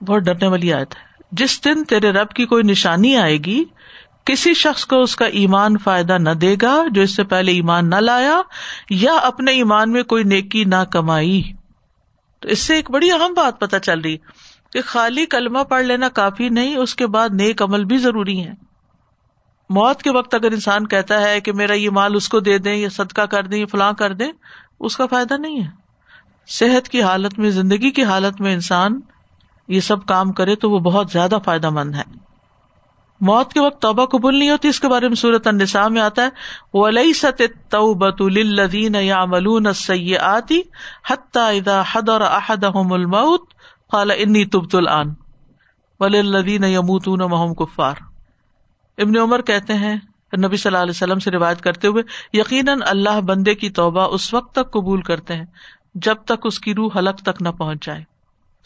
بہت 0.00 0.22
ڈرنے 0.22 0.46
والی 0.46 0.72
آیت 0.72 0.94
ہے۔ 0.96 1.08
جس 1.32 1.64
دن 1.64 1.84
تیرے 1.84 2.10
رب 2.10 2.28
کی 2.28 2.46
کوئی 2.46 2.62
نشانی 2.62 3.16
آئے 3.16 3.36
گی 3.36 3.64
کسی 4.30 4.54
شخص 4.54 4.84
کو 4.84 5.02
اس 5.02 5.16
کا 5.16 5.24
ایمان 5.24 5.78
فائدہ 5.78 6.18
نہ 6.18 6.30
دے 6.30 6.56
گا 6.62 6.84
جو 6.90 7.02
اس 7.02 7.16
سے 7.16 7.24
پہلے 7.24 7.52
ایمان 7.52 7.90
نہ 7.90 7.96
لایا 7.96 8.40
یا 8.90 9.12
اپنے 9.12 9.52
ایمان 9.52 9.92
میں 9.92 10.02
کوئی 10.02 10.24
نیکی 10.24 10.64
نہ 10.64 10.84
کمائی۔ 10.92 11.42
تو 12.40 12.48
اس 12.48 12.58
سے 12.58 12.74
ایک 12.74 12.90
بڑی 12.90 13.10
اہم 13.10 13.34
بات 13.34 13.60
پتہ 13.60 13.76
چل 13.76 14.00
رہی 14.00 14.16
کہ 14.72 14.80
خالی 14.84 15.26
کلمہ 15.26 15.58
پڑھ 15.58 15.84
لینا 15.84 16.08
کافی 16.08 16.48
نہیں، 16.48 16.76
اس 16.76 16.94
کے 16.94 17.06
بعد 17.06 17.28
نیک 17.32 17.62
عمل 17.62 17.84
بھی 17.84 17.98
ضروری 17.98 18.44
ہے 18.44 18.52
موت 19.70 20.02
کے 20.02 20.10
وقت 20.10 20.34
اگر 20.34 20.52
انسان 20.52 20.86
کہتا 20.86 21.20
ہے 21.20 21.40
کہ 21.40 21.52
میرا 21.52 21.74
یہ 21.74 21.90
مال 21.90 22.14
اس 22.14 22.28
کو 22.28 22.40
دے 22.40 22.58
دیں 22.58 22.74
یا 22.74 22.88
صدقہ 22.88 23.22
کر 23.22 23.42
دیں 23.42 23.58
یا 23.58 23.66
فلاں 23.66 23.92
کر 23.92 24.12
دیں، 24.12 24.32
اس 24.80 24.96
کا 24.96 25.06
فائدہ 25.06 25.34
نہیں 25.34 25.62
ہے۔ 25.62 25.68
صحت 26.46 26.88
کی 26.88 27.02
حالت 27.02 27.38
میں، 27.38 27.50
زندگی 27.50 27.90
کی 27.90 28.04
حالت 28.04 28.40
میں 28.40 28.54
انسان 28.54 29.00
یہ 29.68 29.80
سب 29.80 30.06
کام 30.06 30.32
کرے 30.32 30.56
تو 30.56 30.70
وہ 30.70 30.78
بہت 30.78 31.10
زیادہ 31.10 31.38
فائدہ 31.44 31.70
مند 31.70 31.94
ہے۔ 31.94 32.27
موت 33.20 33.52
کے 33.52 33.60
وقت 33.60 33.80
توبہ 33.82 34.04
قبول 34.06 34.38
نہیں 34.38 34.50
ہوتی، 34.50 34.68
اس 34.68 34.80
کے 34.80 34.88
بارے 34.88 35.08
میں 35.08 35.16
صورت 35.16 35.46
النساء 35.46 35.86
میں 35.88 36.00
آتا 36.02 36.24
ہے 36.24 36.30
ولی 36.74 37.12
ست 37.14 37.42
توبۃ 37.70 38.20
للذین 38.30 38.94
یعملون 38.96 39.66
السیئات 39.66 40.52
حتی 41.10 41.40
اذا 41.40 41.78
حضر 41.92 42.22
احدهم 42.24 42.92
الموت 42.92 43.56
قال 43.90 44.10
انی 44.16 44.44
تبت 44.52 44.74
الان 44.74 45.14
وللذین 46.00 46.64
یموتون 46.66 47.24
وهم 47.24 47.56
کفار 47.56 48.04
ابن 48.98 49.16
عمر 49.18 49.42
کہتے 49.48 49.74
ہیں، 49.76 49.96
نبی 50.38 50.56
صلی 50.56 50.70
اللہ 50.70 50.82
علیہ 50.82 50.96
وسلم 50.96 51.18
سے 51.18 51.30
روایت 51.30 51.60
کرتے 51.62 51.88
ہوئے، 51.88 52.02
یقیناً 52.34 52.80
اللہ 52.86 53.20
بندے 53.26 53.54
کی 53.56 53.70
توبہ 53.72 54.06
اس 54.12 54.32
وقت 54.34 54.54
تک 54.54 54.70
قبول 54.72 55.02
کرتے 55.02 55.34
ہیں، 55.34 55.44
جب 56.06 56.22
تک 56.26 56.46
اس 56.46 56.58
کی 56.60 56.74
روح 56.74 56.98
حلق 56.98 57.22
تک 57.22 57.42
نہ 57.42 57.48
پہنچ 57.58 57.86
جائے۔ 57.86 58.02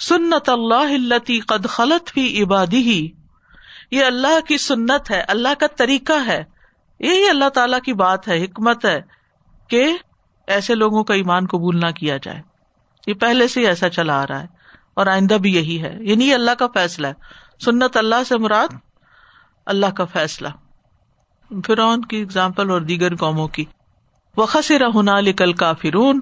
سنت 0.01 0.49
اللہ 0.51 1.19
قد 1.47 1.67
خلط 1.71 2.11
فی 2.11 2.25
عبادی 2.43 2.83
ہی 2.85 3.01
یہ 3.93 4.05
اللہ 4.05 4.41
کی 4.49 4.59
سنت 4.59 5.11
ہے، 5.11 5.21
اللہ 5.29 5.49
کا 5.61 5.67
طریقہ 5.77 6.27
ہے۔ 6.27 6.45
یہی 7.01 7.29
اللہ 7.29 7.49
تعالی 7.49 7.77
کی 7.85 7.93
بات 7.93 8.29
ہے، 8.29 8.45
حکمت 8.45 8.85
ہے 8.85 9.01
کہ 9.69 9.97
ایسے 10.47 10.75
لوگوں 10.75 11.05
کا 11.05 11.15
ایمان 11.15 11.47
قبول 11.47 11.81
نہ 11.81 11.91
کیا 11.91 12.17
جائے۔ 12.17 12.43
یہ 13.07 13.15
پہلے 13.15 13.49
سے 13.49 13.67
ایسا 13.67 13.89
چلا 13.89 14.23
آ 14.23 14.27
رہا 14.27 14.41
ہے 14.41 14.47
اور 14.95 15.07
آئندہ 15.07 15.35
بھی 15.35 15.55
یہی 15.55 15.83
ہے۔ 15.83 15.97
یعنی 16.01 16.29
یہ 16.29 16.35
اللہ 16.35 16.51
کا 16.51 16.67
فیصلہ 16.75 17.07
ہے۔ 17.07 17.13
سنت 17.65 17.97
اللہ 17.97 18.25
سے 18.29 18.39
مراد 18.39 18.69
اللہ 19.67 19.87
کا 19.87 20.05
فیصلہ۔ 20.05 20.49
فرعون 21.67 22.03
کی 22.03 22.23
اگزامپل 22.23 22.71
اور 22.71 22.81
دیگر 22.81 23.17
قوموں 23.17 23.49
کی۔ 23.49 23.65
وخصر 24.37 24.87
ہونا 24.95 25.21
لکل 25.21 25.53
کافرون 25.53 26.21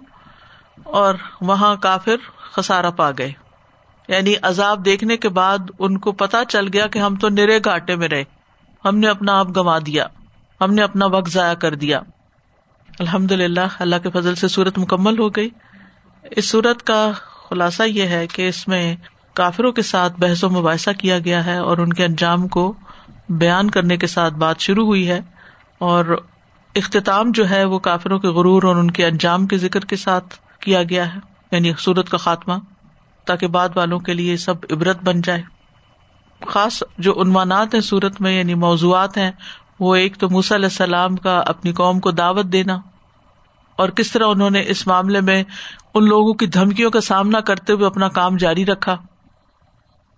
اور 0.84 1.14
وہاں 1.40 1.76
کافر 1.76 2.16
خسارا 2.52 2.90
پا 2.90 3.10
گئے۔ 3.10 3.32
یعنی 4.10 4.34
عذاب 4.42 4.84
دیکھنے 4.84 5.16
کے 5.16 5.28
بعد 5.28 5.58
ان 5.78 5.98
کو 5.98 6.12
پتا 6.12 6.44
چل 6.44 6.66
گیا 6.72 6.86
کہ 6.86 6.98
ہم 6.98 7.16
تو 7.16 7.28
نرے 7.28 7.58
گاٹے 7.66 7.96
میں 7.96 8.08
رہے۔ 8.08 8.24
ہم 8.84 8.98
نے 8.98 9.08
اپنا 9.08 9.38
آپ 9.38 9.48
گنوا 9.48 9.78
دیا۔ 9.86 10.06
ہم 10.60 10.74
نے 10.74 10.82
اپنا 10.82 11.06
وقت 11.06 11.30
ضائع 11.30 11.54
کر 11.54 11.74
دیا۔ 11.74 12.00
الحمد 12.98 13.32
للہ 13.32 13.60
اللہ 13.78 13.96
کے 14.02 14.10
فضل 14.10 14.34
سے 14.34 14.48
سورت 14.48 14.78
مکمل 14.78 15.18
ہو 15.18 15.28
گئی۔ 15.28 15.48
اس 16.22 16.44
سورت 16.44 16.82
کا 16.82 17.12
خلاصہ 17.50 17.82
یہ 17.82 18.02
ہے 18.02 18.26
کہ 18.26 18.48
اس 18.48 18.68
میں 18.68 18.96
کافروں 19.32 19.72
کے 19.72 19.82
ساتھ 19.82 20.12
بحث 20.18 20.44
و 20.44 20.50
مباحثہ 20.50 20.90
کیا 20.98 21.18
گیا 21.18 21.46
ہے 21.46 21.56
اور 21.56 21.78
ان 21.78 21.92
کے 21.92 22.04
انجام 22.04 22.48
کو 22.48 22.74
بیان 23.28 23.70
کرنے 23.70 23.96
کے 23.96 24.06
ساتھ 24.06 24.34
بات 24.34 24.60
شروع 24.60 24.86
ہوئی 24.86 25.08
ہے 25.08 25.20
اور 25.78 26.24
اختتام 26.74 27.32
جو 27.32 27.50
ہے 27.50 27.64
وہ 27.64 27.78
کافروں 27.78 28.18
کے 28.18 28.28
غرور 28.28 28.62
اور 28.62 28.76
ان 28.76 28.90
کے 28.90 29.06
انجام 29.06 29.46
کے 29.46 29.58
ذکر 29.58 29.80
کے 29.80 29.96
ساتھ 29.96 30.34
کیا 30.60 30.82
گیا 30.82 31.14
ہے۔ 31.14 31.20
یعنی 31.52 31.72
سورت 31.78 32.10
کا 32.10 32.16
خاتمہ۔ 32.16 32.54
تاکہ 33.24 33.46
بعد 33.46 33.68
والوں 33.76 33.98
کے 33.98 34.12
لیے 34.12 34.36
سب 34.36 34.54
عبرت 34.70 35.02
بن 35.02 35.20
جائے۔ 35.20 35.42
خاص 36.46 36.82
جو 36.98 37.22
عنوانات 37.22 37.74
ہیں 37.74 37.80
سورت 37.80 38.20
میں 38.20 38.38
یعنی 38.38 38.54
موضوعات 38.54 39.16
ہیں، 39.16 39.30
وہ 39.80 39.94
ایک 39.94 40.16
تو 40.16 40.30
موسی 40.30 40.54
علیہ 40.54 40.66
السلام 40.66 41.16
کا 41.16 41.42
اپنی 41.46 41.72
قوم 41.72 42.00
کو 42.00 42.10
دعوت 42.10 42.44
دینا 42.44 42.80
اور 43.76 43.88
کس 43.88 44.12
طرح 44.12 44.24
انہوں 44.26 44.50
نے 44.50 44.64
اس 44.66 44.86
معاملے 44.86 45.20
میں 45.20 45.44
ان 45.94 46.04
لوگوں 46.04 46.34
کی 46.34 46.46
دھمکیوں 46.46 46.90
کا 46.90 47.00
سامنا 47.00 47.40
کرتے 47.40 47.72
ہوئے 47.72 47.86
اپنا 47.86 48.08
کام 48.08 48.36
جاری 48.36 48.66
رکھا۔ 48.66 48.96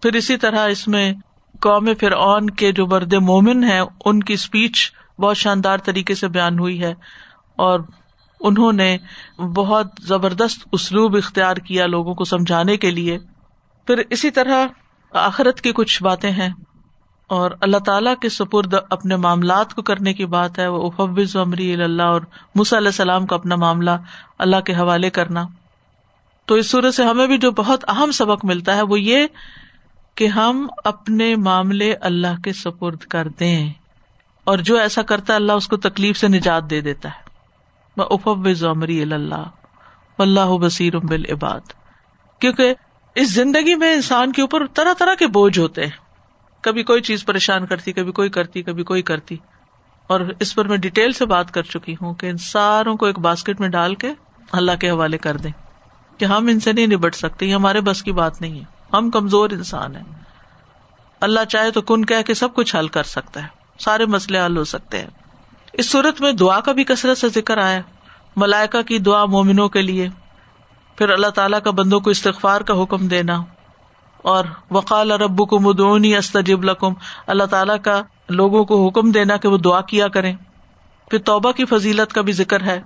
پھر 0.02 0.12
اسی 0.12 0.36
طرح 0.36 0.68
اس 0.68 0.88
میں 0.88 1.14
قوم 1.60 1.88
فرعون 2.00 2.50
کے 2.50 2.72
جو 2.72 2.86
مرد 2.86 3.12
مومن 3.12 3.64
ہے 3.64 3.80
ان 4.04 4.22
کی 4.22 4.34
اسپیچ 4.34 4.92
بہت 5.18 5.36
شاندار 5.36 5.78
طریقے 5.78 6.14
سے 6.14 6.28
بیان 6.28 6.58
ہوئی 6.58 6.82
ہے 6.82 6.94
اور 7.56 7.80
انہوں 8.42 8.72
نے 8.72 8.98
بہت 9.38 9.87
زبردست 10.00 10.68
اسلوب 10.72 11.16
اختیار 11.16 11.57
کیا 11.57 11.87
لوگوں 11.87 12.14
کو 12.14 12.24
سمجھانے 12.24 12.76
کے 12.76 12.90
لیے۔ 12.90 13.18
پھر 13.87 14.02
اسی 14.11 14.31
طرح 14.31 14.66
آخرت 15.11 15.61
کی 15.61 15.72
کچھ 15.72 16.02
باتیں 16.02 16.31
ہیں۔ 16.31 16.48
اور 17.26 17.50
اللہ 17.61 17.76
تعالیٰ 17.76 18.14
کے 18.22 18.28
سپرد 18.28 18.74
اپنے 18.90 19.16
معاملات 19.16 19.74
کو 19.74 19.83
کرنے 19.83 20.14
کی 20.14 20.26
بات 20.26 20.59
ہے۔ 20.59 20.68
وہ 20.68 20.90
افوز 20.98 21.37
عمری 21.37 21.74
اللہ 21.74 22.02
اور 22.02 22.20
مس 22.55 22.72
علیہ 22.74 22.88
السلام 22.88 23.26
کا 23.26 23.37
اپنا 23.37 23.57
معاملہ 23.57 23.90
اللہ 24.38 24.61
کے 24.61 24.74
حوالے 24.74 25.11
کرنا۔ 25.11 25.46
تو 26.46 26.55
اس 26.55 26.70
صورت 26.70 26.94
سے 26.94 27.05
ہمیں 27.05 27.26
بھی 27.26 27.38
جو 27.38 27.50
بہت 27.50 27.85
اہم 27.88 28.11
سبق 28.11 28.44
ملتا 28.44 28.76
ہے 28.76 28.83
وہ 28.83 29.00
یہ 29.00 29.26
کہ 30.14 30.26
ہم 30.26 30.66
اپنے 30.85 31.37
معاملے 31.37 31.94
اللہ 31.94 32.40
کے 32.44 32.52
سپرد 32.52 32.98
کر 32.98 33.28
دیں۔ 33.28 33.72
اور 34.44 34.59
جو 34.59 34.76
ایسا 34.76 35.02
کرتا 35.02 35.33
ہے 35.33 35.37
اللہ 35.37 35.52
اس 35.52 35.68
کو 35.68 35.76
تکلیف 35.76 36.16
سے 36.16 36.28
نجات 36.28 36.70
دے 36.70 36.81
دیتا 36.81 37.09
ہے۔ 37.09 37.21
افوز 37.96 38.64
عمری 38.64 39.02
اللہ 39.02 39.35
اللہ 40.18 40.59
بصیر 40.61 40.98
بل 40.98 41.22
عباد 41.33 41.61
کیونکہ 42.40 42.74
اس 43.14 43.35
زندگی 43.35 43.74
میں 43.74 43.94
انسان 43.94 44.33
کے 44.33 44.40
اوپر 44.42 44.66
طرح 44.66 44.92
طرح 44.98 45.14
کے 45.14 45.26
بوجھ 45.26 45.59
ہوتے 45.59 45.83
ہیں۔ 45.85 45.90
کبھی 46.61 46.83
کوئی 46.83 47.02
چیز 47.02 47.24
پریشان 47.24 47.66
کرتی، 47.66 47.92
کبھی 47.92 48.12
کوئی 48.12 48.28
کرتی، 48.28 48.62
کبھی 48.62 48.85
کوئی 48.85 49.02
کرتی۔ 49.02 49.37
اور 50.07 50.20
اس 50.40 50.55
پر 50.55 50.68
میں 50.68 50.76
ڈیٹیل 50.76 51.12
سے 51.12 51.26
بات 51.26 51.50
کر 51.50 51.62
چکی 51.62 51.96
ہوں 52.00 52.14
کہ 52.14 52.26
ان 52.26 52.37
ساروں 52.37 52.96
کو 52.96 53.07
ایک 53.07 53.18
باسکٹ 53.18 53.61
میں 53.61 53.68
ڈال 53.68 53.94
کے 53.94 54.11
اللہ 54.52 54.72
کے 54.81 54.90
حوالے 54.90 55.18
کر 55.18 55.37
دیں 55.37 55.50
کہ 56.18 56.24
ہم 56.24 56.46
ان 56.46 56.61
سے 56.61 56.72
نہیں 56.72 56.87
نبٹ 56.87 57.14
سکتے، 57.14 57.46
یہ 57.46 57.55
ہمارے 57.55 57.81
بس 57.81 58.02
کی 58.02 58.12
بات 58.12 58.40
نہیں 58.40 58.61
ہے۔ 58.61 58.64
ہم 58.92 59.11
کمزور 59.11 59.50
انسان 59.50 59.96
ہیں۔ 59.96 60.05
اللہ 61.20 61.44
چاہے 61.48 61.70
تو 61.70 61.83
کن 61.83 62.05
کہ 62.05 62.22
کے 62.22 62.35
سب 62.35 62.55
کچھ 62.55 62.76
حل 62.76 62.88
کر 62.88 63.02
سکتا 63.02 63.42
ہے، 63.42 63.48
سارے 63.78 64.07
مسئلے 64.07 64.40
حل 64.46 64.57
ہو 64.57 64.64
سکتے 64.64 64.98
ہیں۔ 64.98 65.21
اس 65.72 65.90
صورت 65.90 66.20
میں 66.20 66.32
دعا 66.32 66.61
کا 66.61 66.72
بھی 66.72 66.85
کثرت 66.85 67.18
سے 67.18 67.28
ذکر 67.28 67.58
آیا 67.58 67.80
ملائکا 68.37 68.82
کی 68.82 68.98
دعا 68.98 69.24
مومنوں 69.24 69.68
کے 69.68 69.82
لیے۔ 69.82 70.08
پھر 70.96 71.08
اللہ 71.08 71.26
تعالیٰ 71.26 71.61
کا 71.61 71.70
بندوں 71.70 72.00
کو 72.00 72.11
استغفار 72.11 72.61
کا 72.61 72.82
حکم 72.82 73.08
دینا۔ 73.08 73.42
اور 74.16 74.44
وقال 74.70 75.11
رب 75.11 75.48
کو 75.48 75.58
مدونی 75.58 76.16
استجب 76.16 76.64
لکم۔ 76.64 76.92
اللہ 77.26 77.44
تعالیٰ 77.44 77.76
کا 77.82 78.02
لوگوں 78.28 78.64
کو 78.64 78.88
حکم 78.88 79.11
دینا 79.11 79.37
کہ 79.37 79.48
وہ 79.48 79.58
دعا 79.58 79.80
کیا 79.80 80.08
کریں۔ 80.08 80.37
پھر 81.11 81.18
توبہ 81.18 81.52
کی 81.52 81.64
فضیلت 81.64 82.12
کا 82.12 82.20
بھی 82.20 82.32
ذکر 82.32 82.62
ہے۔ 82.62 82.82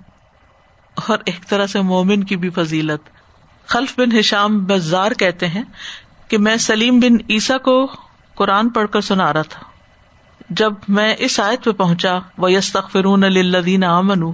اور 1.07 1.17
ایک 1.25 1.47
طرح 1.47 1.67
سے 1.67 1.81
مومن 1.81 2.23
کی 2.23 2.35
بھی 2.35 2.49
فضیلت۔ 2.49 3.09
خلف 3.67 3.99
بن 3.99 4.19
ہشام 4.19 4.65
بزار 4.65 5.11
کہتے 5.11 5.47
ہیں 5.47 5.63
کہ 6.27 6.37
میں 6.37 6.57
سلیم 6.57 6.99
بن 6.99 7.13
عیسیٰ 7.29 7.59
کو 7.59 7.87
قرآن 8.35 8.69
پڑھ 8.69 8.87
کر 8.91 9.01
سنا 9.01 9.33
رہا 9.33 9.41
تھا۔ 9.41 9.76
جب 10.49 10.73
میں 10.87 11.15
اس 11.19 11.39
آیت 11.39 11.63
پہ 11.63 11.71
پہنچا 11.71 12.17
وہ 12.37 12.51
یس 12.51 12.73
تخرون 12.73 13.23
الدین 13.23 13.83
امن 13.83 14.31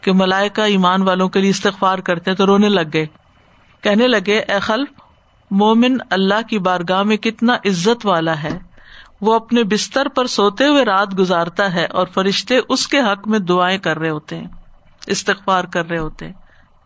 کہ 0.00 0.12
ملائکہ 0.12 0.60
ایمان 0.60 1.02
والوں 1.02 1.28
کے 1.28 1.40
لیے 1.40 1.50
استغفار 1.50 1.98
کرتے 1.98 2.34
تو 2.34 2.46
رونے 2.46 2.68
لگ 2.68 2.80
گئے۔ 2.92 3.06
کہنے 3.80 4.06
لگے، 4.06 4.38
اے 4.38 4.60
خلف 4.60 4.88
مومن 5.50 5.96
اللہ 6.10 6.42
کی 6.48 6.58
بارگاہ 6.58 7.02
میں 7.02 7.16
کتنا 7.16 7.54
عزت 7.54 8.06
والا 8.06 8.42
ہے۔ 8.42 8.58
وہ 9.20 9.34
اپنے 9.34 9.62
بستر 9.62 10.08
پر 10.08 10.26
سوتے 10.26 10.66
ہوئے 10.66 10.84
رات 10.84 11.18
گزارتا 11.18 11.74
ہے 11.74 11.84
اور 11.84 12.06
فرشتے 12.06 12.58
اس 12.68 12.88
کے 12.88 13.00
حق 13.00 13.28
میں 13.28 13.38
دعائیں 13.38 13.78
کر 13.78 13.98
رہے 13.98 14.10
ہوتے 14.10 14.38
ہیں، 14.38 14.48
استغفار 15.06 15.64
کر 15.64 15.88
رہے 15.88 15.98
ہوتے 15.98 16.26
ہیں۔ 16.26 16.32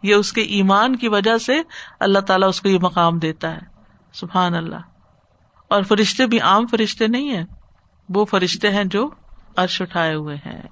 یہ 0.02 0.14
اس 0.14 0.32
کے 0.32 0.40
ایمان 0.40 0.96
کی 0.96 1.08
وجہ 1.08 1.38
سے 1.38 1.62
اللہ 2.00 2.18
تعالیٰ 2.18 2.48
اس 2.48 2.60
کو 2.60 2.68
یہ 2.68 2.78
مقام 2.82 3.18
دیتا 3.18 3.54
ہے۔ 3.54 3.60
سبحان 4.12 4.54
اللہ۔ 4.54 4.76
اور 5.68 5.82
فرشتے 5.82 6.26
بھی 6.26 6.40
عام 6.40 6.66
فرشتے 6.66 7.06
نہیں 7.06 7.30
ہیں۔ 7.30 7.44
وہ 8.08 8.24
فرشتے 8.24 8.70
ہیں 8.70 8.84
جو 8.84 9.10
عرش 9.56 9.82
اٹھائے 9.82 10.14
ہوئے 10.14 10.36
ہیں۔ 10.36 10.62